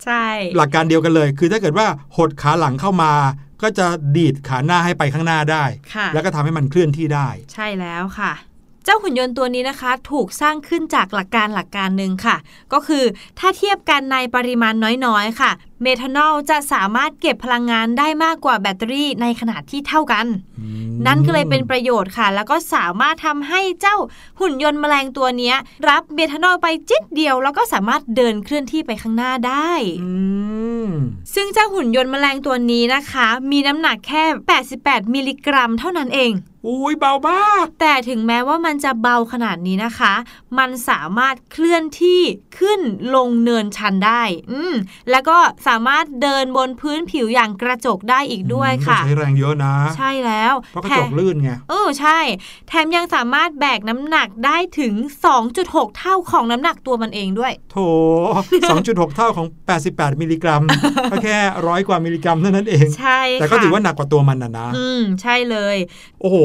[0.04, 0.24] ใช่
[0.56, 3.12] หลักการเดียวกันเลย คือถ้าเกิดว่าหดขาหลังเข้ามา
[3.62, 5.64] ก็จะดีดขาหน้าให้ไปข้างหน้าได้
[5.94, 8.32] ค่ะแล้วก็ทำให้มันเคลื่อนที่ได้ ใช่แล้วค่ะ
[8.84, 12.36] เจ้าหุ่นยนต์ตัวนี้นะคะ ถูกสร้างขึ้นจากหลักการหลักการหนึ่งค่ะ
[12.72, 13.04] ก็คือ
[13.38, 14.74] ถ้าเทียบกันในปริมาณ
[15.06, 15.50] น้อยๆ ค่ะ
[15.82, 20.26] เมทานอลจะสามารถเก็บพลังงานได้มากกว่าแบตเตอรี่ในขนาดที่เท่ากัน
[21.06, 23.96] นั่นก็เลยเป็นประโยชน์ค่ะ แล้วก็สามารถทำให้เจ้า
[24.40, 25.56] หุ่นยนต์แมลงตัวเนี้ย
[25.88, 30.10] รับเมทานอลไปจิตเดียว แล้วก็สามารถเดินเคลื่อนที่ไปข้างหน้าได้อื
[30.86, 30.88] ม
[31.34, 34.24] ซึ่งเจ้าหุ่นยนต์แมลงตัวนี้นะคะ มีน้ำหนักแค่
[34.68, 36.32] 88 มิลลิกรัมเท่านั้นเอง
[36.68, 40.14] อุ้ยเบามาก แต่ถึงแม้ว่ามันจะเบาขนาดนี้นะคะ
[40.58, 42.20] มันสามารถเคลื่อนที่
[42.58, 42.80] ขึ้น
[43.14, 44.74] ลงเนินชันได้ อืม
[45.10, 52.18] แล้วก็สาามารถเดินบนพื้นผิวอย่างกระจกได้อีกด้วยค่ะใช้แรงเยอะนะ ใช่แล้วเพราะกระจกลื่นไงเออใช่
[52.68, 54.94] แถมยังสามารถแบกน้ำหนักได้ถึง
[55.46, 57.76] 2.6 เท่าของน้ำหนักตัวมันเองด้วย โถ
[58.66, 59.46] 2.6 เท่าของ
[59.84, 60.62] 88 มิลลิกรัม
[61.24, 65.76] แค่ร้อยกว่ามิลลิกรัมเท่านั้นเองใช่แต่ก็ถือว่าหนักกว่าตัวมันนะนะอืมใช่เลย
[66.20, 66.38] โอ้โห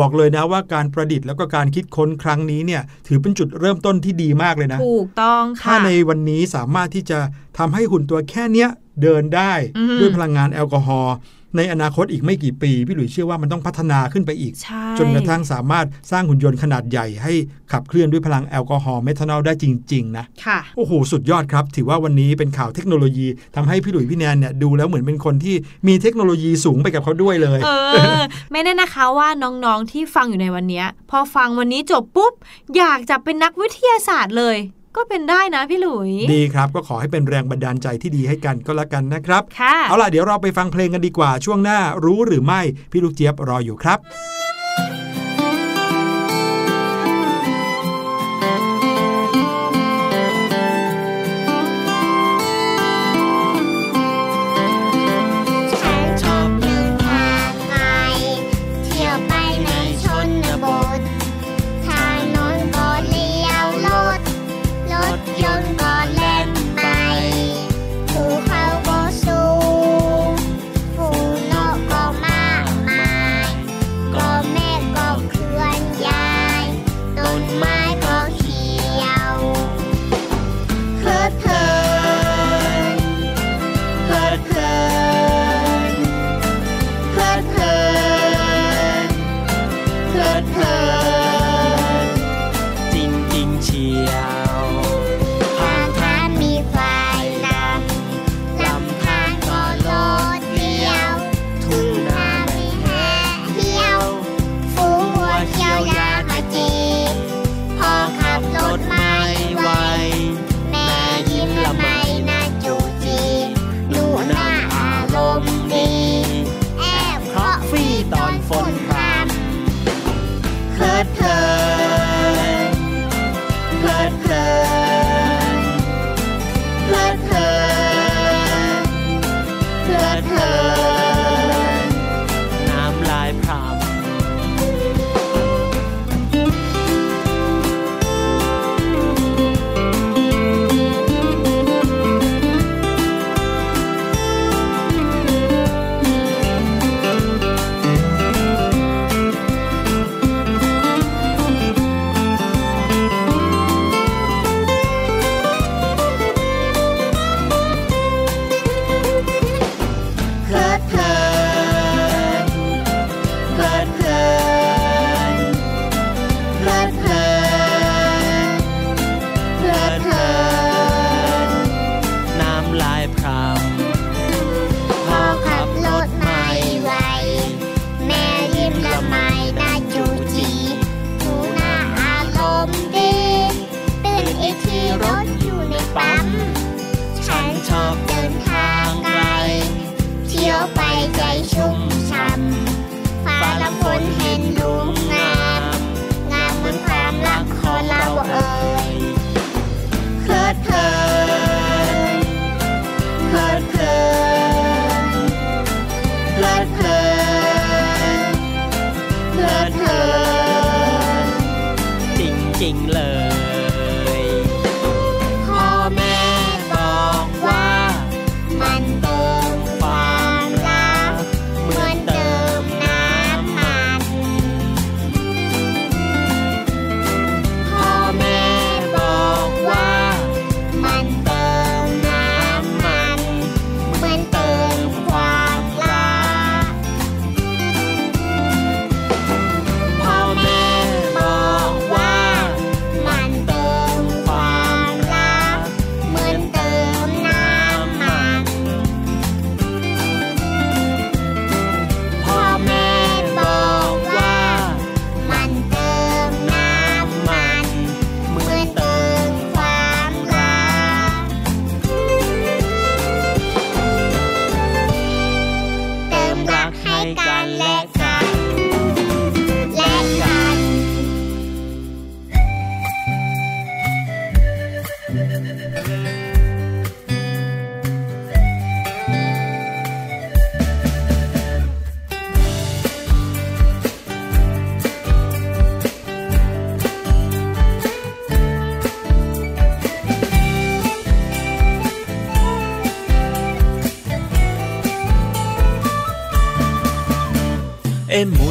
[0.00, 7.18] บอกเลยนะว่าการประดิษฐ์แล้วก็การคิดค้นครั้งนี้เนี่ย ถือเป็นจุดเริ่มต้นที่ดีมากเลยนะถูกต้องค่ะถ้าในวันนี้สามารถที่จะ
[7.58, 8.68] ทำให้หุ่นตัวแค่นี้นี้
[9.02, 9.52] เดินได้
[10.00, 11.16] ด้วยพลังงานแอลกอฮอล์
[11.56, 14.52] ในอนาคตอีกไม่กี่ปี พี่หลุยเชื่อว่ามันต้องพัฒนาขึ้นไปอีก
[14.98, 17.32] จนกระทั่งสามารถสร้างหุ่นยนต์ขนาดใหญ่ให้
[17.72, 25.56] ขับเคลื่อนด้วยพลังแอลกอฮอล์เมทานอลได้จริง ๆ นะค่ะโอ้โห สุดยอดครับ ถือว่าวันนี้เป็นข่าวเทคโนโลยีทำให้พี่หลุยพี่แนนเนี่ยดูแล้วเหมือนเป็นคนที่
[25.88, 27.68] มีเทคโนโลยีสูงไปกับเขาด้วยเลยเอ
[28.18, 28.20] อ
[28.52, 32.32] ไม่แน่นะคะว่าน้องๆที่ฟังอยู่ในวันนี้พอฟังวันนี้จบปุ๊บ
[32.76, 34.56] อยากจะเป็นนักวิทยาศาสตร์เลย
[34.96, 43.98] ก็เป็นได้นะพี่หลุย ดีครับก็ขอให้เป็นแรงบันดาลใจที่ดีให้กันก็แล้วกันนะครับ ค่ะ เอาล่ะเดี๋ยวเราไปฟังเพลงกันดีกว่าช่วงหน้ารู้หรือไม่ พี่ลูกเจี๊ยบรออยู่ครับ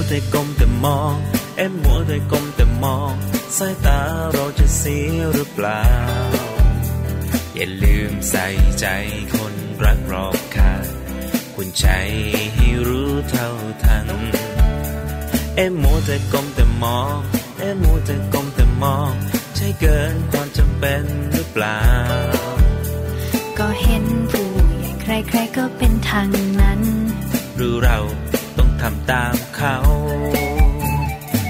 [0.10, 1.16] ต่มอง
[1.58, 3.14] เอ็มมัวแต่ก้มแต่มอง
[3.58, 4.00] สายตา
[4.34, 5.84] เราจะเสียหรือเปล่า
[7.56, 8.46] อย่าลืมใส่
[8.80, 8.86] ใจ
[9.36, 10.74] คนรักรอบค่า
[11.56, 11.86] คุณใจ
[12.56, 13.50] ให้รู้เท่า
[13.84, 14.08] ทัน
[15.56, 17.18] เอ็มมัวแต่ก้มแต่มอง
[17.60, 19.12] เอ็มมัวแต่ก้มแต่มอง
[19.56, 21.82] ใช่เกินความจำเป็นหรือเปล่า
[23.60, 26.30] ก็เห็นผู้ใหญ่ใครๆก็เป็นทาง
[26.62, 26.82] นั้น
[27.56, 27.98] หรือเรา
[28.58, 29.78] ต้องทำตาม เขา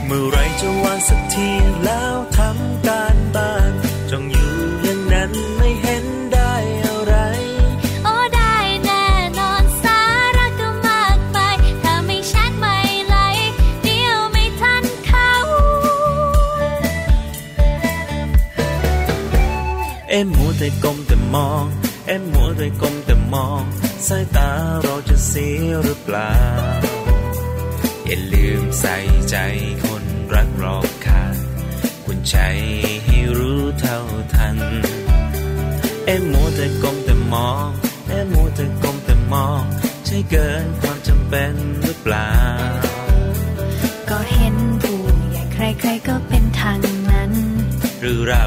[0.05, 1.49] เมื่อไรจะวางสักที
[1.85, 3.71] แล้วทำการบ้าน
[4.11, 6.53] จงอยู่อย่างนั้นไม่เห็นได้
[6.85, 7.15] อะไร
[8.03, 9.05] โอ้ได้แน่
[9.39, 9.99] นอนสา
[10.37, 13.15] ระก็มากมายถ้าไม่ชัดไม่ไหล
[13.83, 15.31] เดียวไม่ทันเขา
[20.09, 21.65] เอ็มมัวแต่ก้มแต่มอง
[22.07, 23.63] เอ็มมัวแต่ก้มแต่มอง
[24.07, 24.49] สายตา
[24.83, 26.31] เราจะเสียหรือเปล่า
[28.17, 28.97] อย่าลืมใส่
[29.29, 29.37] ใจ
[29.85, 30.03] คน
[30.33, 31.35] รักรอบค่าง
[32.05, 32.37] คุณใจ
[33.05, 33.99] ให้รู้เท่า
[34.33, 34.57] ทัน
[36.05, 37.67] เอ็มมัวแต่ก้มแต่มอง
[38.07, 39.61] เอ็มมัวแต่ก้มแต่มอง
[40.05, 41.53] ใช่เกินความจำเป็น
[41.83, 42.31] หรือเปล่า
[44.09, 44.99] ก็เห็นผู้
[45.31, 46.79] ใหญ่ใครๆก็เป็นทาง
[47.11, 47.31] นั้น
[48.01, 48.45] หรือเรา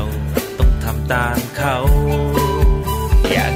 [0.58, 1.76] ต้องทำตามเขา
[3.32, 3.52] อยาก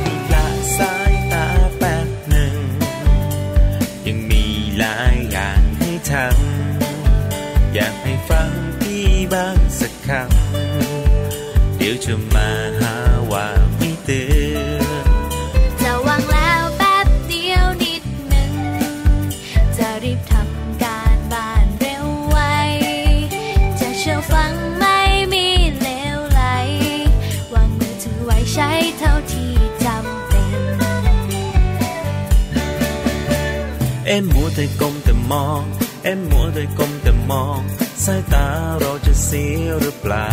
[34.56, 35.62] แต่ก้มแต่มอง
[36.04, 37.60] เอ็มมัวแต่ก้มแต่มอง
[38.04, 38.46] สายตา
[38.80, 40.30] เราจะเสียหรือเปล่า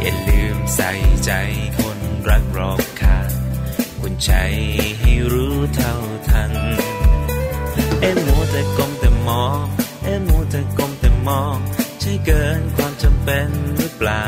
[0.00, 0.90] อย่าลืมใส่
[1.24, 1.30] ใจ
[1.78, 1.98] คน
[2.28, 3.18] รักรอบค่า
[4.00, 4.32] คุณใจ
[5.00, 5.94] ให้รู้เท่า
[6.28, 6.52] ทัน
[8.00, 9.64] เอ็มมัวแต่ก้มแต่มอง
[10.04, 11.56] เอ็มมัวแต่ก้มแต่มอง
[12.00, 14.26] ใช่เกินความจำเป็นหรือเปล่า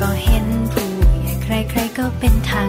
[0.00, 0.88] ก็เห็นผู้
[1.22, 2.68] ใหญ่ใครๆก็เป็นทาง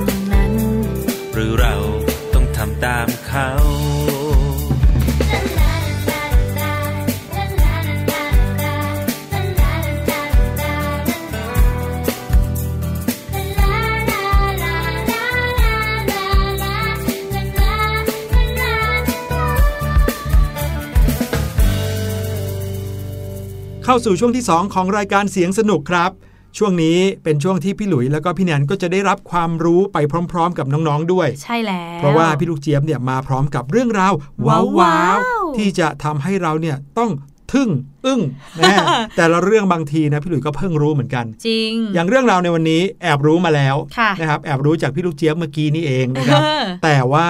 [23.92, 26.12] เข้าสู่ช่วงที่ 2 ของรายการเสียงสนุกครับ
[26.58, 29.98] ช่วงนี้เป็นช่วงที่พี่หลุยแล้วก็พี่แนนก็จะได้รับความรู้ไป
[30.32, 34.14] พร้อม ๆ กับน้องๆด้วย ใช่แล้ว เพราะว่าพี่ลูกเจี๊ยบเนี่ยมาพร้อมกับเรื่องราว
[34.48, 37.12] ว้าวว้าวๆๆที่จะทำให้เราเนี่ยต้อง
[37.54, 37.70] ทึ่ง
[38.06, 38.22] อึ้ง
[38.58, 38.76] แน่
[39.18, 47.28] แต่ละเรื่องบางทีนะพี่หลุยก็เพิ่งรู้เหมือนกัน จริง อย่างเรื่องราวในวันนี้แอบรู้มาแล้วค่ะนะครับแอบรู้จากพี่ลูกเจี๊ยบเมื่อกี้นี่เองนะครับเออแต่ว่า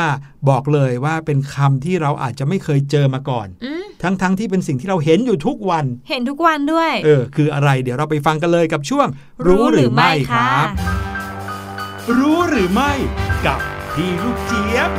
[0.49, 9.07] บอกเลยว่าเป็นคำที่เราอาจจะไม่เคยเจอมาก่อนอืม ทั้งๆที่เป็นสิ่งที่เราเห็นอยู่ทุกวัน เห็นทุกวันด้วย เออ คืออะไร เดี๋ยวเราไปฟังกันเลยกับช่วง
[9.47, 10.67] รู้หรือไม่ครับ
[12.17, 12.91] รู้หรือไม่
[13.45, 13.59] กับ
[13.93, 14.91] พี่ลูกเจี๊ยบ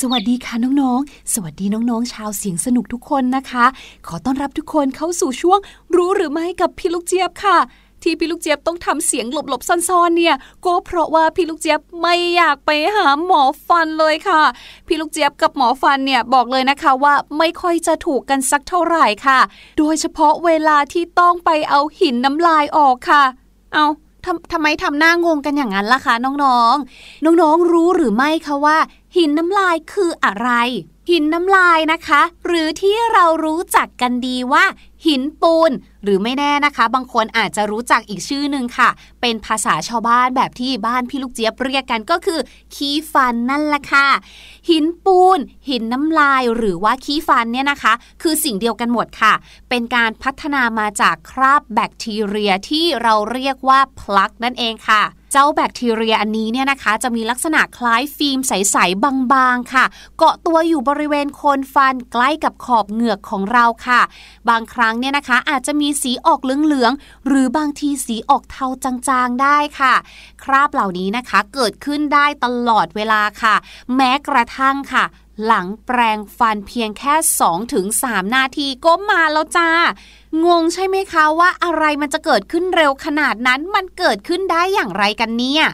[0.00, 3.64] สวัสดีค่ะน้องๆ สวัสดีน้องๆ ชาวเสียงสนุกทุกคนนะคะ
[4.06, 5.58] ขอต้อนรับทุกคนเข้าสู่ช่วง
[5.96, 7.58] รู้หรือไม่กับพี่ลูกเจี๊ยบค่ะ
[8.04, 10.34] ที่พี่ลูกเจี๊ยบต้องทำเสียงหลบๆซ่อนๆเนี่ย
[10.64, 14.42] ก็เพราะว่าพี่ลูกเจี๊ยบไม่อยากไปหาหมอฟันเลยค่ะ
[14.86, 19.40] พี่ลูกเจี๊ยบกับหมอฟันเนี่ยบอกเลยนะคะว่าไม่ค่อยจะถูกกันสักเท่าไหร่ค่ะ
[19.78, 23.22] โดยเฉพาะเวลาที่ต้องไปเอาหินน้ำลายออกค่ะ
[23.74, 23.86] เอา
[24.24, 28.78] ทำทำไมทำหน้างงกันอย่างนั้นล่ะคะน้องๆ น้องๆรู้หรือไม่คะว่า
[29.16, 30.50] หินน้ำลายคืออะไร
[31.10, 34.64] หินน้ำลายนะคะ หรือที่เรารู้จักกันดีว่า
[35.06, 35.70] หินปูน
[36.04, 38.88] หรือไม่แน่นะคะ บางคนอาจจะรู้จักอีกชื่อหนึ่งค่ะ
[39.20, 42.40] เป็นภาษาชาวบ้านแบบที่บ้านพี่ลูกเจี๊ยบเรียกกันก็คือ
[42.74, 44.08] ขี้ฟันนั่นแหละค่ะ
[44.70, 45.38] หินปูน
[45.68, 47.92] หินน้ำลายหรือว่าขี้ฟันเนี่ยนะคะ
[48.22, 49.32] คือสิ่งเดียวกันหมดค่ะ
[49.68, 55.02] เป็นการพัฒนามาจากคราบแบคทีเรียที่เราเรียกว่าพลักนั่นเองค่ะ
[55.36, 59.84] เจ้าแบคทีเรียอันนี้เนี่ยนะคะ จะมีลักษณะคล้ายฟิล์มใส ๆ บาง ๆ ค่ะ
[60.18, 64.00] เกาะตัวอยู่บริเวณโคนฟันใกล้กับขอบเหงือกของเราค่ะ
[64.48, 69.94] บางครั้งเนี่ยนะคะอาจจะมีสีออกเหลือง ๆ หรือบางทีสีออกเทาจางๆ ได้ค่ะ
[70.42, 73.54] คราบเหล่านี้นะคะเกิดขึ้นได้ตลอดเวลาค่ะ
[73.96, 75.04] แม้กระทั่งค่ะ
[75.44, 77.14] หลังแปรงฟันเพียงแค่
[77.74, 79.70] 2-3 นาทีก็มาแล้วจ้า
[80.44, 85.64] งงใช่ไหมคะว่าอะไรมันจะเกิดขึ้นเร็วขนาดนั้นมันเกิดขึ้นได้อย่างไรกันเนี่ย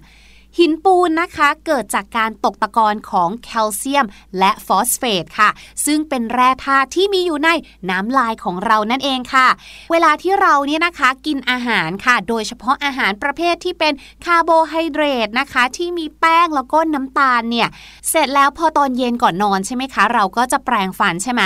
[0.58, 4.06] หินปูนนะคะเกิดจากการตกตะกอนของแคลเซียม
[4.38, 5.50] และฟอสเฟตค่ะ
[5.86, 7.50] ซึ่งเป็นแร่ธาตุที่มีอยู่ใน
[7.90, 9.48] น้ำลายของเรานั่นเองค่ะ
[9.90, 13.92] เวลาที่เราเนี่ยนะคะกินอาหารค่ะ โดยเฉพาะอาหารประเภทที่เป็น
[14.24, 17.68] คาร์โบไฮเดรตนะคะที่มีแป้งแล้วก็น้ำตาลเนี่ย
[18.08, 21.42] เสร็จแล้วพอตอนเย็นก่อนนอนใช่ไหมคะ เราก็จะแปรงฟันใช่ไหม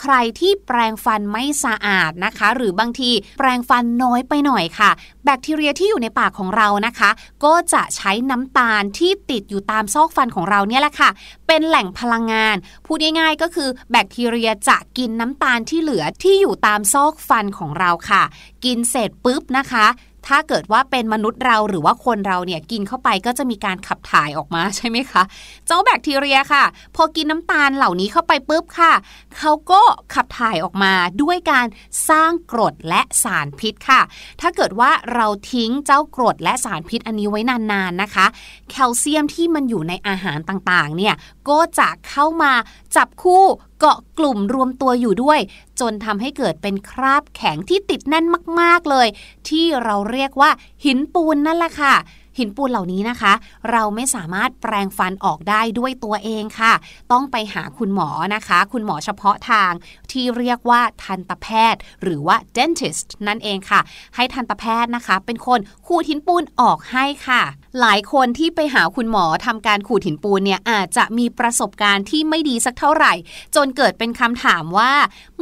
[0.00, 4.90] ใครที่แปรงฟันไม่สะอาดนะคะ หรือบางทีแปรงฟันน้อยไปหน่อยค่ะ
[5.24, 7.10] แบคทีเรียที่อยู่ในปากของเรานะคะ
[7.44, 11.10] ก็จะใช้น้ำตาลที่ติดอยู่ตามซอกฟันของเราเนี่ยแหละค่ะ
[11.46, 18.22] เป็นแหล่งพลังงาน พูดง่ายๆก็คือแบคทีเรียจะกินน้ำตาลที่เหลือที่อยู่ตามซอกฟันของเราค่ะ
[18.64, 19.86] กินเสร็จปุ๊บนะคะ
[20.26, 25.22] ถ้าเกิดว่าเป็นมนุษย์เราหรือว่าคนเราเนี่ยกินเข้าไปก็จะมีการขับถ่ายออกมาใช่ไหมคะ
[25.66, 26.64] เจ้าแบคทีเรียค่ะ
[26.96, 28.92] พอกินน้ำตาลเหล่านี้เข้าไปปุ๊บค่ะ
[29.38, 29.80] เขาก็
[30.14, 30.92] ขับถ่ายออกมา
[31.22, 31.66] ด้วยการ
[32.08, 34.00] สร้างกรดและสารพิษค่ะ
[34.40, 38.26] ถ้าเกิดว่าเราทิ้งเจ้ากรดและสารพิษอันนี้ไว้นานๆนะคะ
[38.70, 41.14] แคลเซียมที่มันอยู่ในอาหารต่างๆเนี่ย
[41.48, 42.52] ก็จะเข้ามา
[42.96, 43.44] จับคู่
[43.78, 45.40] เกาะกลุ่มรวมตัวอยู่ด้วย
[45.80, 48.26] จนทำให้เกิดเป็นคราบแข็งที่ติดแน่น
[48.60, 49.08] มาก ๆเลย
[49.48, 50.50] ที่เราเรียกว่า
[50.84, 51.94] หินปูนนั่นแหละค่ะ
[52.38, 53.32] หินปูนเหล่านี้นะคะ
[53.70, 56.72] เราไม่สามารถแปลงฟันออกได้ด้วยตัวเองค่ะ
[57.12, 59.72] ต้องไปหาคุณหมอนะคะ คุณหมอเฉพาะทาง
[60.12, 63.80] ที่เรียกว่าทันตแพทย์ หรือว่า dentist นั่นเองค่ะ
[64.14, 67.42] ให้ทันตแพทย์นะคะ เป็นคนขูดหินปูนออกให้ค่ะ
[67.80, 73.12] หลายคนที่ไปหาคุณหมอทำการขูดหินปูนเนี่ยอาจจะมีประสบการณ์ที่ไม่ดีสักเท่าไหร่
[73.56, 74.92] จนเกิดเป็นคำถามว่า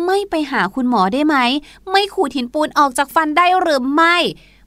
[0.06, 1.36] ไม่ไปหาคุณหมอได้ไหม
[1.90, 4.16] ไม่ขูดหินปูนออกจากฟันได้หรือไม่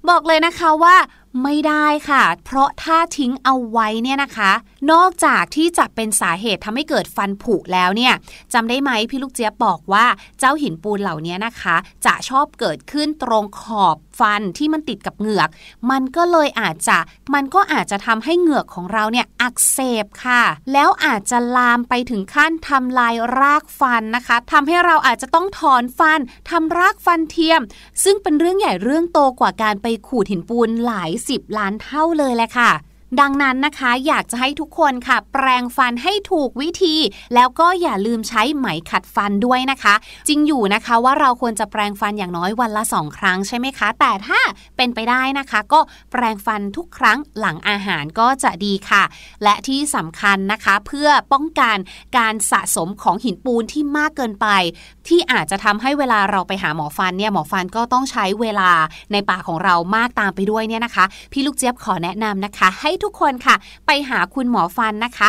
[0.10, 0.96] บอกเลยนะคะว่า
[1.44, 4.52] ไม่ได้ค่ะ เพราะถ้าทิ้งเอาไว้เนี่ยนะคะ
[4.92, 8.14] นอกจากที่จะเป็นสาเหตุทำให้เกิดฟันผุแล้วเนี่ย
[8.54, 10.06] จำได้ไหมพี่ลูกเจี๊ยบบอกว่า
[10.40, 11.76] เจ้าหินปูนเหล่านี้นะคะ
[12.06, 15.50] จะชอบเกิดขึ้นตรงขอบ ฟันที่มันติดกับเหงือก
[15.92, 16.98] มันก็เลยอาจจะ
[17.34, 20.44] มันก็อาจจะทำให้เหงือกของเราเนี่ยอักเสบค่ะ
[20.74, 27.62] แล้วอาจจะลามไปถึงขั้นทำลายรากฟันนะคะทำให้เราอาจจะต้องถอนฟันทำรากฟันเทียม
[28.04, 32.72] ซึ่งเป็นเรื่องใหญ่เรื่องโตกว่าการไปขูดหินปูนหลายสิบล้านเท่าเลยแหละค่ะ
[33.20, 36.96] ดังนั้นนะคะอยากจะให้ทุกคนค่ะ แปรงฟันให้ถูกวิธี
[37.36, 39.94] แล้วก็อย่าลืมใช้ไหมขัดฟันด้วยนะคะ
[40.28, 44.40] จริงอยู่นะคะว่าเราควรจะแปรงฟันอย่างน้อยวันละสองครั้งใช่ไหมคะ แต่ถ้า
[44.78, 45.80] เป็นไปได้นะคะ ก็
[46.12, 49.04] แปรงฟันทุกครั้งหลังอาหารก็จะดีค่ะ
[49.44, 51.78] และที่สำคัญนะคะเพื่อป้องกัน
[52.18, 54.48] การสะสมของหินปูนที่มากเกินไป
[55.08, 58.72] ที่อาจจะทำให้เวลาเราไปหาหมอฟันเนี่ยหมอฟันก็ต้องใช้เวลา
[59.12, 65.28] ในปากของเรามากตามไปด้วยเนี่ยนะคะ พี่ลูกเจี๊ยบขอแนะนำนะคะ ให้ทุกคนค่ะ ไปหาคุณหมอฟันนะคะ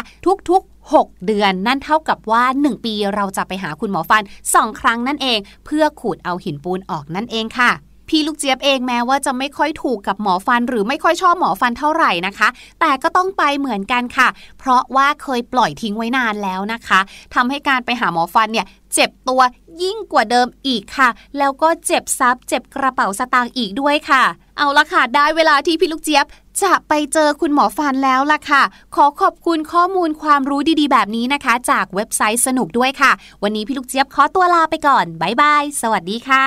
[0.50, 7.72] ทุกๆ 6 เดือนนั่นเท่ากับว่า 1 ปีเราจะไปหาคุณหมอฟัน 2 ครั้งนั่นเอง เพื่อขูดเอาหินปูนออกนั่นเองค่ะ
[8.08, 12.48] พี่ลูกเจี๊ยบเองแม้ว่าจะไม่ค่อยถูกกับหมอฟันหรือไม่ค่อยชอบหมอฟันเท่าไหร่นะคะ
[12.80, 17.00] แต่ก็ต้องไปเหมือนกันค่ะ เพราะว่าเคยปล่อยทิ้งไว้นานแล้วนะคะ
[17.34, 19.40] ทำให้การไปหาหมอฟันเนี่ยเจ็บตัว
[19.82, 21.08] ยิ่งกว่าเดิมอีกค่ะ
[21.38, 24.22] แล้วก็เจ็บซับเจ็บกระเป๋าสตางค์อีกด้วยค่ะ
[24.58, 26.26] เอาละค่ะ ได้เวลาที่พี่ลูกเจี๊ยบ
[26.64, 28.62] จะไปเจอคุณหมอฟันแล้วล่ะค่ะ
[28.96, 36.46] ขอขอบคุณข้อมูลความรู้ดีๆ แบบนี้นะคะ จากเว็บไซต์สนุกด้วยค่ะ วันนี้พี่ลูกเจี๊ยบขอตัวลาไปก่อนบายบายสวัสดีค่ะ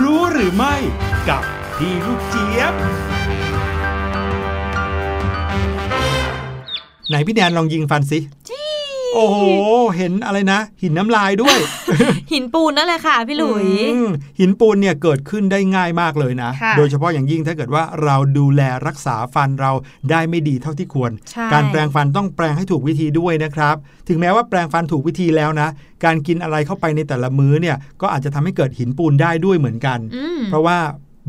[0.00, 0.74] รู้หรือไม่
[1.28, 1.42] กับ
[1.76, 2.72] พี่ลูกเจี๊ยบ
[7.08, 8.18] ไหนพี่แนนลองยิงฟันสิ
[9.14, 9.38] โอ้โห
[9.96, 11.58] เห็นอะไรนะ หินน้ำลายด้วย
[12.32, 13.66] หินปูนนั่นแหละค่ะพี่หลุย
[14.40, 19.72] หินปูนเนี่ยเกิดขึ้นได้ง่ายมากเลยนะ โดยเฉพาะอย่างยิ่งถ้าเกิดว่าเราดูแลรักษาฟันเรา
[20.10, 21.10] ได้ไม่ดีเท่าที่ควร
[21.52, 23.76] การแปรงฟันต้องแปรงให้ถูกวิธีด้วยนะครับ
[24.08, 25.68] ถึงแม้ว่าแปรงฟันถูกวิธีแล้วนะ
[26.04, 29.98] การกินอะไรเข้าไปในแต่ละมื้อเนี่ย ก็อาจจะทำให้เกิดหินปูนได้ด้วยเหมือนกัน
[30.50, 30.78] เพราะว่า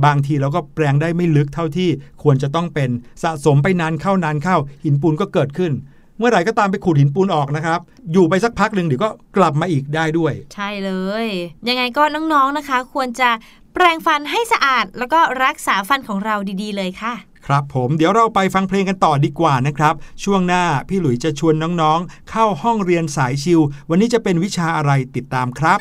[0.06, 1.90] บางทีเราก็แปลงได้ไม่ลึกเท่าที่
[2.24, 2.90] ควรจะต้องเป็น
[3.24, 5.72] สะสมไปนานเข้านานเข้า หินปูนก็เกิดขึ้น
[6.20, 7.80] เมื่อไหร่ก็ตามไปขูดหินปูนออกนะครับ
[8.12, 10.92] อยู่ไปสักพักหนึ่งเดี๋ยวก็กลับมาอีกได้ด้วย ใช่เล
[11.26, 11.28] ย
[11.68, 13.30] ยังไงก็น้องๆนะคะ ควรจะ
[13.74, 17.14] แปรงฟันให้สะอาด แล้วก็รักษาฟันของเราดีๆ เลยค่ะ
[17.48, 19.94] ครับผมเดี๋ยวเราไปฟังเพลงกันต่อดีกว่านะครับ
[20.24, 23.60] ช่วงหน้าพี่หลุยจะชวนน้องๆ เข้าห้องเรียนสายชิว
[23.90, 25.80] วันนี้จะเป็นวิชาอะไรติดตามครับ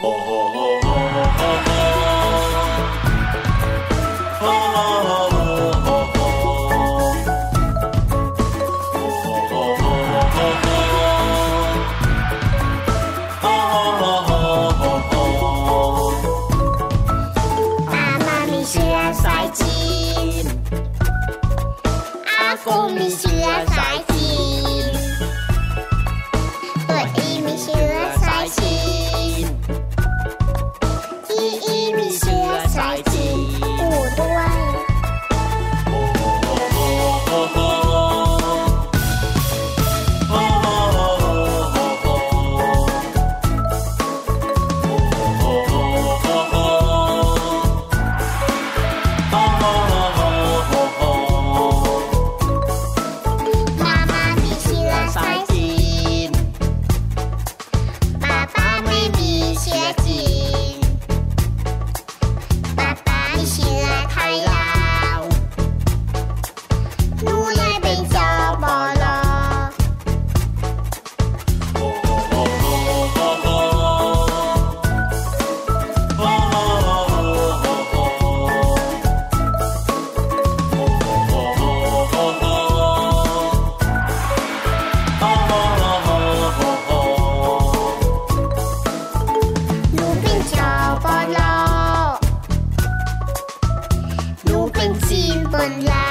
[95.71, 96.11] นลา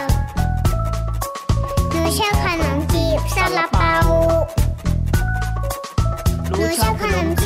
[0.00, 0.02] ว
[1.90, 3.94] หนูชอบขนมจีบซาลาเปา
[6.48, 7.44] หนูชอบขนมจ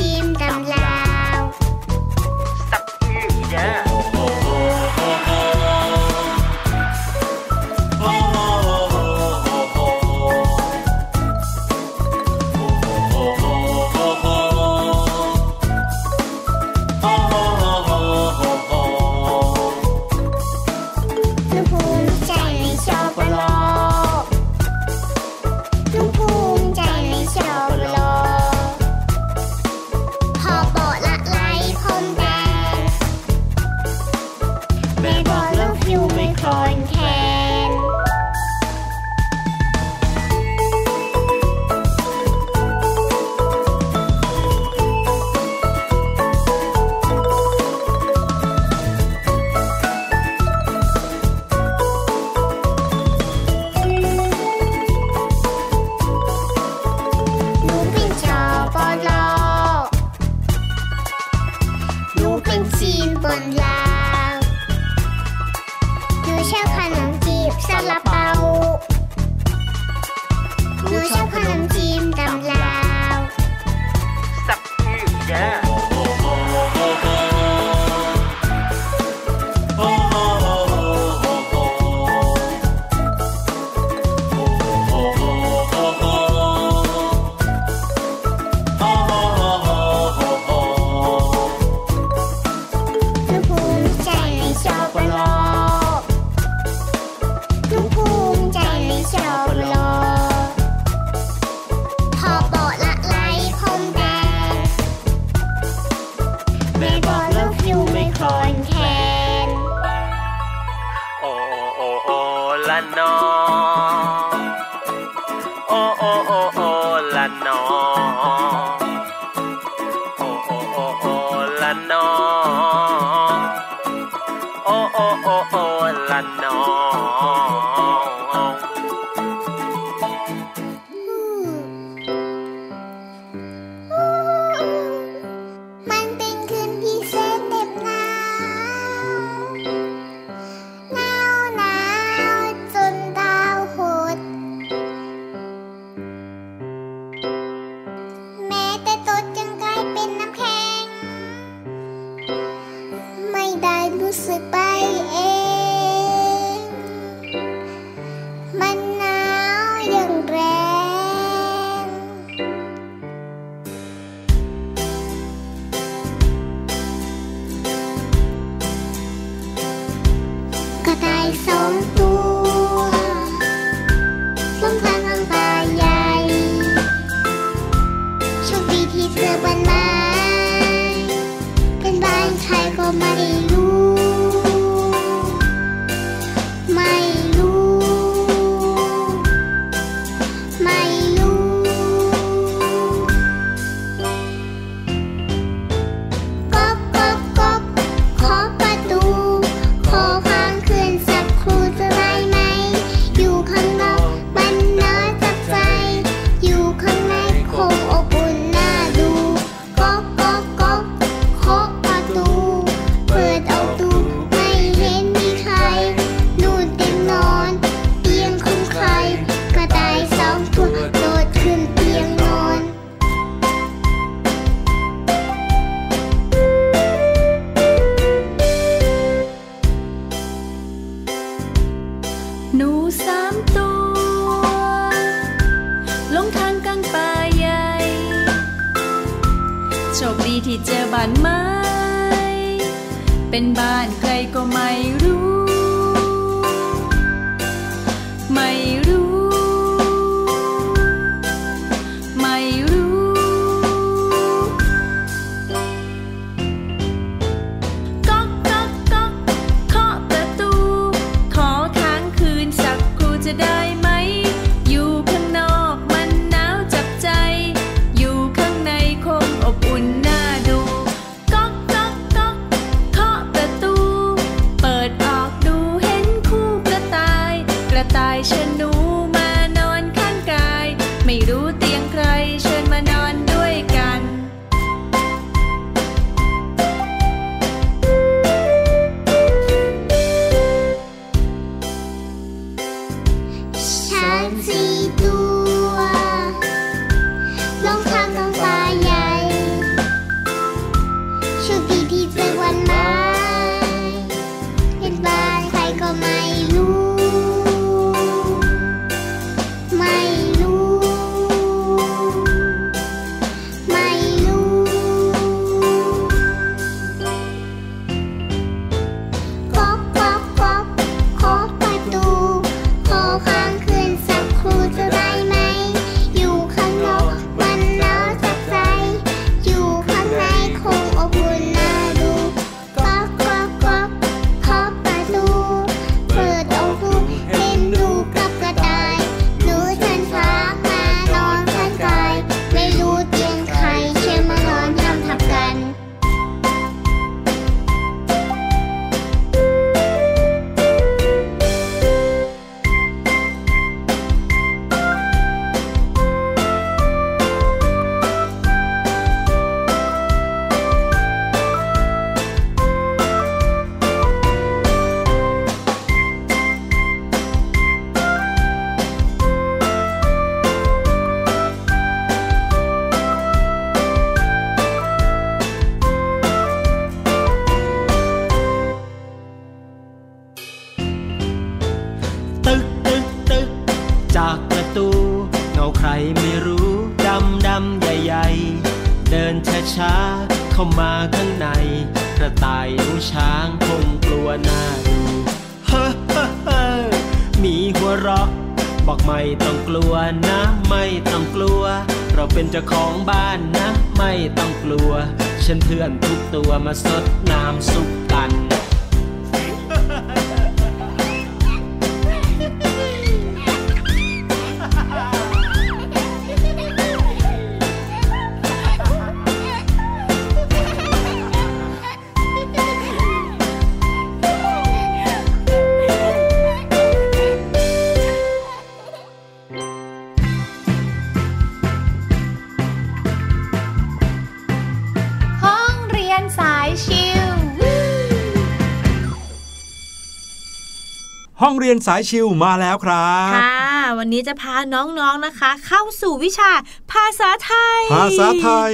[441.43, 446.51] ห้องเรียนสายชิวมาแล้วครับค่ะ วันนี้จะพาน้องๆนะคะ เข้าสู่วิชา
[446.91, 448.73] ภาษาไทย ภาษาไทย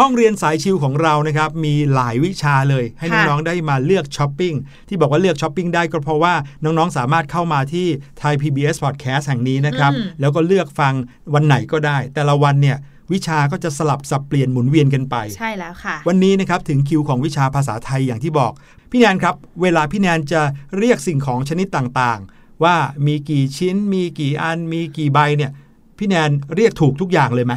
[0.00, 4.54] ห้องเรียนสายชิวของเรานะครับมีหลายวิชาเลย ให้ค่ะ น้องๆได้มาเลือกช้อปปิ้ง
[4.88, 7.86] ที่บอกว่าเลือกช้อปปิ้งได้ก็เพราะว่าน้องๆสามารถเข้ามาที่
[8.18, 10.94] Thai PBS Podcast แห่งนี้นะครับอืมแล้วก็เลือกฟัง
[11.34, 12.78] วันไหนก็ได้ แต่ละวันเนี่ย
[13.12, 18.52] วิชาก็จะสลับสับเปลี่ยนหมุนเวียนกันไป ใช่แล้วค่ะ วันนี้นะครับถึงคิวของวิชาภาษาไทยอย่างที่บอก
[18.90, 20.42] พี่แนนครับ เวลาพี่แนนจะ
[20.78, 25.52] เรียกสิ่งของชนิดต่างๆ ว่ามีกี่ชิ้น มีกี่อัน มีกี่ใบเนี่ย
[25.98, 27.54] พี่แนนเรียกถูกทุกอย่างเลยไหม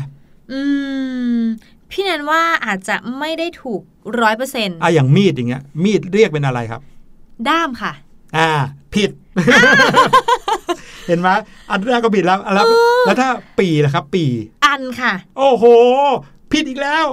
[0.52, 0.62] อื
[1.39, 1.41] ม
[1.91, 3.82] พี่แนนว่าอาจจะไม่ได้ถูก
[4.22, 6.82] ร้อยเปอร์เซ็นต์อะอย่างมีดอย่างเงี้ย มีดเรียกเป็นอะไรครับ
[7.47, 7.93] ด้ามค่ะ
[8.38, 8.49] อ่า
[8.95, 9.10] ผิด
[11.08, 11.30] เห็นไหม
[11.70, 12.66] อันแรกก็ผิดแล้วแล้ว
[13.06, 13.30] แล้วถ้า
[13.60, 14.24] ปีล่ะครับ ปี
[14.72, 15.65] อันค่ะ โอ้โห
[16.51, 17.05] ผิดอีกแล้ว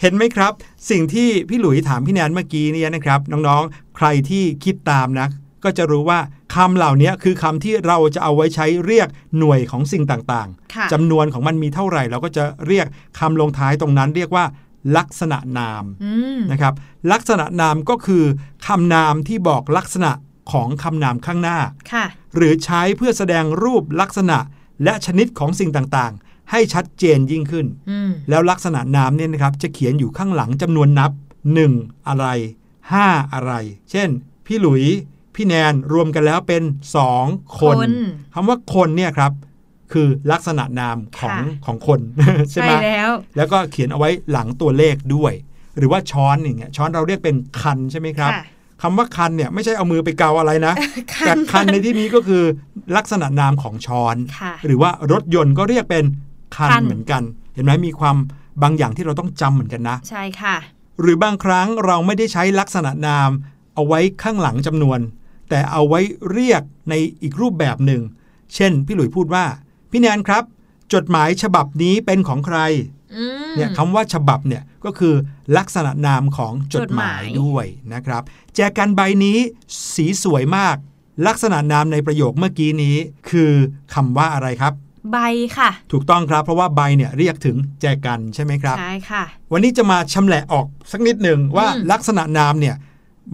[0.00, 0.52] เห็นไหมครับ
[0.90, 5.28] สิ่งที่พี่หลุยถามพี่แนนเมื่อกี้เนี่ยนะครับ น้องๆ ใครที่คิดตามนะ
[5.64, 6.18] ก็จะรู้ว่า
[6.54, 9.08] คำเหล่านี้คือคำที่เราจะเอาไว้ใช้เรียก
[9.38, 12.86] หน่วยของสิ่งต่างค่ะๆจำนวนของมันมีเท่าไหร่ เราก็จะเรียก
[13.18, 14.44] คำลงท้ายตรงนั้นเรียกว่า
[14.96, 16.74] ลักษณะนามอืมนะครับ
[17.12, 18.24] ลักษณะนามก็คือ
[18.66, 20.10] คำนามที่บอกลักษณะ
[20.52, 21.58] ของคำนามข้างหน้า
[21.92, 24.38] ค่ะหรือใช้เพื่อแสดงรูปลักษณะ
[24.84, 31.12] และชนิดของสิ่งต่างๆ ให้ชัดเจนยิ่งขึ้นอืมแล้วลักษณะนามเนี่ยนะครับ จะเขียนอยู่ข้างหลังจำนวนนับ
[31.60, 32.26] 1 อะไร
[32.80, 33.52] 5 อะไร
[33.90, 34.08] เช่น
[34.46, 34.84] พี่หลุย
[35.34, 36.62] พี่แนนรวมกันแล้วเป็น
[37.10, 37.90] 2 คนคน
[38.34, 39.32] คำว่าคนเนี่ยครับ
[39.92, 45.32] คือลักษณะนามของค่ะของคนใช่ใช่ไหมแล้ว แล้วก็เขียนเอาไว้หลังตัวเลขด้วย
[45.76, 48.32] หรือว่าช้อนอย่างเงี้ยช้อนเราเรียกเป็นคันใช่ไหมครับ
[48.80, 50.74] ค่ะคำว่าคันเนี่ยไม่ใช่เอามือไปเกาอะไรนะ
[51.14, 52.42] คันแต่คันในที่นี้ก็คือ
[52.96, 56.04] ลักษณะนามของช้อนค่ะหรือว่ารถยนต์ก็เรียกเป็น
[56.56, 57.22] คันคันเหมือนกัน
[57.54, 58.16] เห็นไหมมีความ
[58.62, 60.56] บางอย่างที่เราต้องจำเหมือนกันนะ ใช่ค่ะ
[61.00, 63.30] หรือบางครั้งเราไม่ได้ใช้ลักษณะนาม
[63.74, 64.98] เอาไว้ข้างหลังจำนวน
[65.48, 66.00] แต่เอาไว้
[66.32, 68.02] เรียกในอีกรูปแบบหนึ่ง
[68.54, 69.44] เช่น พี่หลุยพูดว่า
[69.90, 70.44] พี่แนนครับ
[70.94, 72.97] จดหมายฉบับนี้เป็นของใครอืม
[73.56, 75.14] เนี่ยคำว่าฉบับเนี่ยก็คือ
[75.58, 78.22] ลักษณะนามของจดหมายจดหมายด้วยนะครับ
[78.54, 79.38] แจกันใบนี้
[79.94, 80.76] สีสวยมาก
[81.26, 82.96] ลักษณะนามในประโยคเมื่อกี้นี้
[83.30, 83.52] คือ
[83.94, 84.72] คำว่าอะไรครับ
[85.12, 85.18] ใบ
[85.58, 92.76] ค่ะ ถูกต้องครับเพราะว่าใบเนี่ยเรียกถึงแจกันใช่ไหมครับใช่ค่ะ วันนี้จะมาชำแหละออกสักนิดหนึ่งว่าอืมลักษณะนามเนี่ย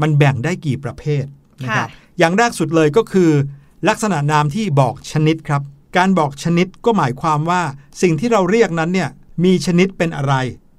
[0.00, 1.24] มันแบ่งได้กี่ประเภท
[1.62, 3.30] นะครับค่ะอย่างแรกสุดเลยก็คือ
[3.88, 5.62] ลักษณะนามที่บอกชนิดครับ
[5.96, 7.62] การบอกชนิดก็หมายความว่า
[8.02, 9.10] สิ่งที่เราเรียกนั้นเนี่ย
[9.44, 10.34] มีชนิดเป็นอะไร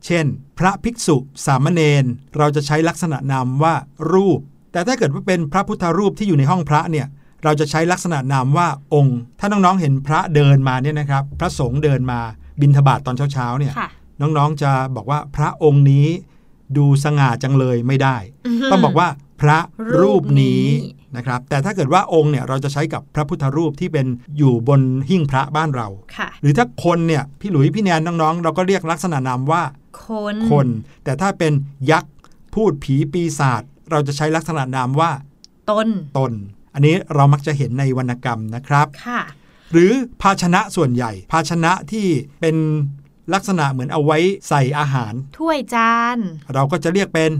[0.05, 0.25] เช่น
[0.57, 2.05] พระภิกษุ สามเณร
[2.37, 3.75] เราจะใช้ลักษณะนามว่า
[4.13, 4.39] รูป
[4.71, 7.07] แต่ถ้าเกิดว่าเป็นพระพุทธรูปที่อยู่ในห้องพระเนี่ย
[7.43, 12.19] เราจะใช้ลักษณะนามว่าองค์ ถ้าน้องๆเห็นพระเดินมาเนี่ยนะครับ พระสงฆ์เดินมา
[12.61, 13.89] บิณฑบาตตอนเช้าๆเนี่ยค่ะ
[14.21, 16.07] น้องๆจะบอกว่าพระองค์นี้
[16.77, 19.07] ดูสง่าจังเลยไม่ได้อือหือต้องบอกว่า
[19.41, 19.57] พระ
[20.01, 24.07] รูปนี้รูปนี้นะครับแต่ถ้าเกิดว่าองค์เนี่ยเราจะใช้กับพระพุทธรูปที่เป็น
[24.37, 29.63] อยู่บนหิ้งพระบ้านเราค่ะหรือถ้าคนเนี่ยพี่หลุยพี่แนนน้องๆ เราก็เรียกลักษณะนามว่า
[30.05, 30.67] คนคน
[31.03, 31.53] แต่ถ้าเป็น
[31.91, 32.11] ยักษ์
[32.55, 33.61] พูดผีปีศาจ
[33.91, 35.11] เราจะใช้ลักษณะนามว่า
[35.71, 36.31] ต้นตน
[36.73, 39.21] อันนี้เรามักจะเห็นในวรรณกรรมนะครับค่ะ
[39.71, 42.07] หรือภาชนะส่วนใหญ่ ภาชนะที่
[42.41, 42.55] เป็น
[43.33, 44.17] ลักษณะเหมือนเอาไว้
[44.49, 46.17] ใส่อาหาร ถ้วยจาน
[46.53, 47.31] เราก็จะเรียกเป็น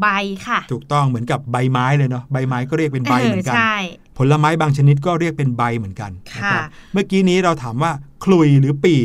[0.00, 0.08] ใบ
[0.46, 3.76] ค่ะ ถูกต้องเหมือนกับใบไม้เลยเนาะใบไม้ก็เรียกเป็นใบเหมือนกันใช่
[4.18, 7.92] ผลไม้บางชนิดก็เรียกเป็นใบเหมือนกันนะค่ะครับเมื่อกี้นี้เราถามว่า
[8.24, 8.96] คลุยหรือปี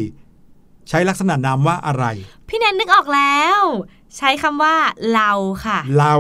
[0.90, 2.06] ใช้ลักษณะนามว่าอะไร
[2.50, 3.62] พี่แนนนึกออกแล้ว
[4.18, 4.76] ใช้คำว่า
[5.14, 5.32] เรา
[5.66, 6.16] ค่ะ เรา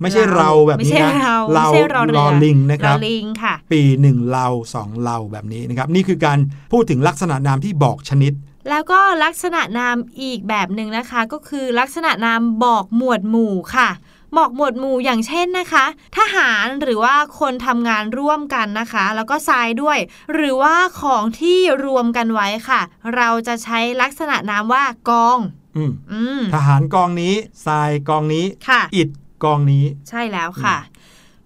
[0.00, 6.38] ไม่ใช่เราแบบไม่นี้ใช่นะเราเราไม่ใช่รอเรือรอลิงนะครับรอลิงค่ะ ปีหนึ่งเราสองเราแบบนี้นะครับ นี่คือการ
[6.72, 8.32] พูดถึงลักษณะนามที่บอกชนิด
[8.70, 13.88] แล้วก็ลักษณะนามอีกแบบหนึ่งนะคะ ก็คือลักษณะนามบอกหมวดหมู่ค่ะ
[14.36, 15.84] บอกหมวดหมู่อย่างเช่นนะคะ
[16.16, 19.98] ทหารหรือว่าคนทำงานร่วมกันนะคะ แล้วก็ทรายด้วย
[20.34, 22.80] หรือว่าของที่รวมกันไว้ค่ะ
[23.16, 25.38] เราจะใช้ลักษณะนามว่ากอง
[25.76, 27.34] อืมอืมทหารกองนี้
[27.66, 29.08] ทรายกองนี้ค่ะอิฐ
[29.44, 30.76] กองนี้ ใช่แล้วค่ะ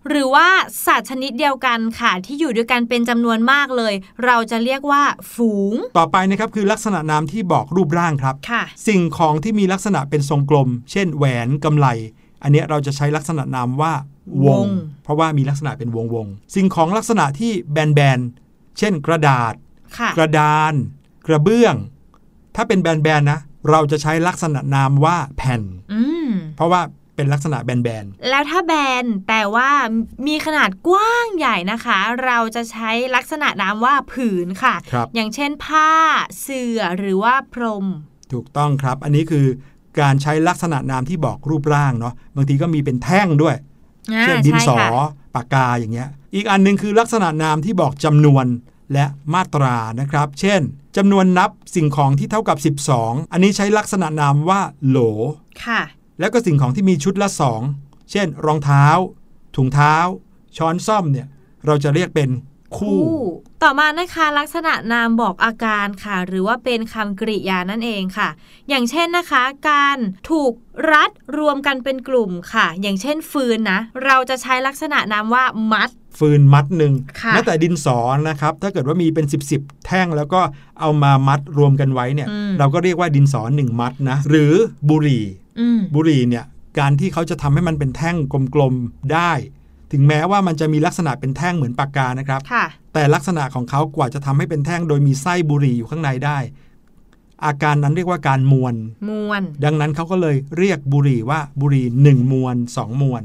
[0.08, 0.48] หรือว่า
[0.86, 5.02] สัตว์ชนิดเดียวกันค่ะ ที่อยู่ด้วยกันเป็นจำนวนมากเลย เราจะเรียกว่า
[5.34, 11.86] ฝูง ต่อไปนะครับคือลักษณะนามที่บอกรูปร่างครับค่ะสิ่งของที่มีลักษณะเป็นทรงกลม เช่นแหวนกำไล
[12.42, 13.92] อันเนี้ยเราจะใช้ลักษณะนามว่า
[14.44, 14.66] ววงง
[15.02, 19.54] เพราะว่ามีลักษณะเป็นวงวงๆสิ่งของลักษณะที่แบนๆเช่นกระดาษ
[19.98, 20.72] ค่ะกระดาน
[21.26, 21.74] กระเบื้อง
[22.56, 25.62] ถ้าเป็นแบนๆนะ เราจะใช้ลักษณะนามว่าแผ่น
[25.92, 26.80] อืมเพราะว่า
[27.16, 28.72] เป็นลักษณะแบนแล้วถ้าแบ
[29.02, 29.70] นแต่ว่า
[30.26, 35.90] มีขนาดกว้างใหญ่นะคะ เราจะใช้ลักษณะนามว่าผืนค่ะๆครับอย่างเช่นผ้า
[36.40, 37.86] เสื่อหรือว่าพรม
[38.32, 39.46] ถูกต้องครับ อันนี้คือ
[40.00, 43.56] การใช้ลักษณะนามที่บอกรูปร่างเนาะบางทีก็มีเป็นแท่งด้วย
[44.12, 44.90] อ่าเช่นดินใช่สอค่ะ
[45.34, 48.46] ปากกาอย่างเงี้ย อีกอันหนึงคือลักษณะนามที่บอกจำนวน
[48.92, 50.60] และมาตรานะครับ เช่น
[50.96, 54.98] จำนวนนับสิ่งของที่เท่ากับ 12 อันนี้ใช้ลักษณะนามว่าโหล
[55.64, 55.80] ค่ะ
[56.20, 57.28] แล้วก็สิ่งของที่มีชุดละ
[57.70, 58.86] 2 เช่น รองเท้า
[59.56, 59.94] ถุงเท้า
[60.56, 61.26] ช้อนซ่อมเนี่ย
[61.66, 62.28] เราจะเรียกเป็น
[62.76, 63.00] คู่
[63.62, 68.28] ต่อมานะคะลักษณะนามบอกอาการค่ะ หรือว่าเป็นคำกริยานั่นเองค่ะ
[68.68, 69.98] อย่างเช่นนะคะ การ
[70.30, 70.52] ถูก
[70.90, 77.98] รัดรวมกันเป็นกลุ่มค่ะ อย่างเช่นฟืนนะ เราจะใช้ลักษณะนามว่ามัด ฟืนมัดหนึ่งค่ะแม้แต่ดินสอ
[78.28, 79.52] นะครับ ถ้าเกิดว่ามีเป็น 10บส
[79.86, 80.40] แท่งแล้วก็
[80.80, 84.52] เอามามัดรวมกันไว้เนี่ยอืมเราก็เรียกว่าดินสอหนึ่งมัดนะ หรือ
[84.88, 85.24] บุหรี่
[85.60, 86.44] อืมบุหรี่เนี่ย
[86.78, 88.16] การที่เขาจะทำให้มันเป็นแท่ง
[88.54, 89.32] กลมๆได้
[89.92, 92.64] ถึงแม้ว่ามันจะมีลักษณะเป็นแท่งเหมือนปากกานะครับค่ะ
[92.94, 96.38] แต่ลักษณะของเขากว่าจะทำให้เป็นแท่งโดยมีไส้บุหรี่อยู่ข้างในได้
[97.44, 98.74] อาการนั้นเรียกว่าการมวน
[99.10, 103.22] มวน ดังนั้นเขาก็เลยเรียกบุหรี่ว่าบุหรี่หนึ่งมวนสองมวน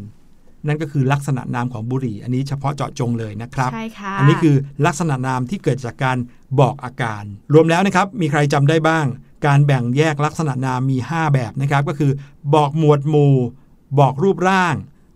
[0.67, 4.55] นั่นก็คือลักษณะนามของบุหรี่ อันนี้เฉพาะเจาะจงเลยนะครับใช่ค่ะอันนี้คือ
[4.85, 6.17] ลักษณะนามที่เกิดจากการ
[6.59, 9.05] บอกอาการ รวมแล้วนะครับมีใครจำได้บ้าง
[9.45, 12.11] การแบ่งแยกลักษณะนามมี 5 แบบนะครับ ก็คือ
[12.55, 13.35] บอกหมวดหมู่
[13.99, 14.75] บอกรูปร่าง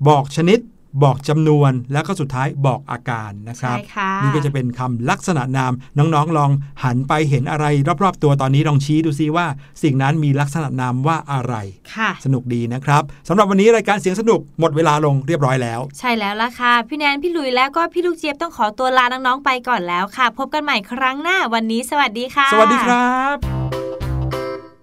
[0.10, 0.60] บอกชนิด
[1.04, 6.52] บอกจำนวนแล้วก็สุดท้ายบอกอาการนะครับใช่ค่ะนี่ก็จะเป็นคำลักษณะนามน้องๆลอง
[6.84, 7.66] หันไปเห็นอะไร
[8.04, 9.46] รอบๆ ตัวตอนนี้ลองชี้ดูซิว่า
[9.84, 11.56] สิ่งนั้นมีลักษณะนามว่าอะไร
[11.96, 24.09] ค่ะสนุกดีนะครับสำหรับวันนี้รายการเสียงสนุกหมดเวลาลงเรียบร้อยแล้ว ใช่แล้วล่ะค่ะ พี่แนนพี่หลุยแล้วก็พี่ลูกเจี๊ยบต้องขอตัวลาน้องๆไปก่อนแล้วค่ะ พบกันใหม่ครั้งหน้าวันนี้ สวัสดีค่ะ สวัสดีครับ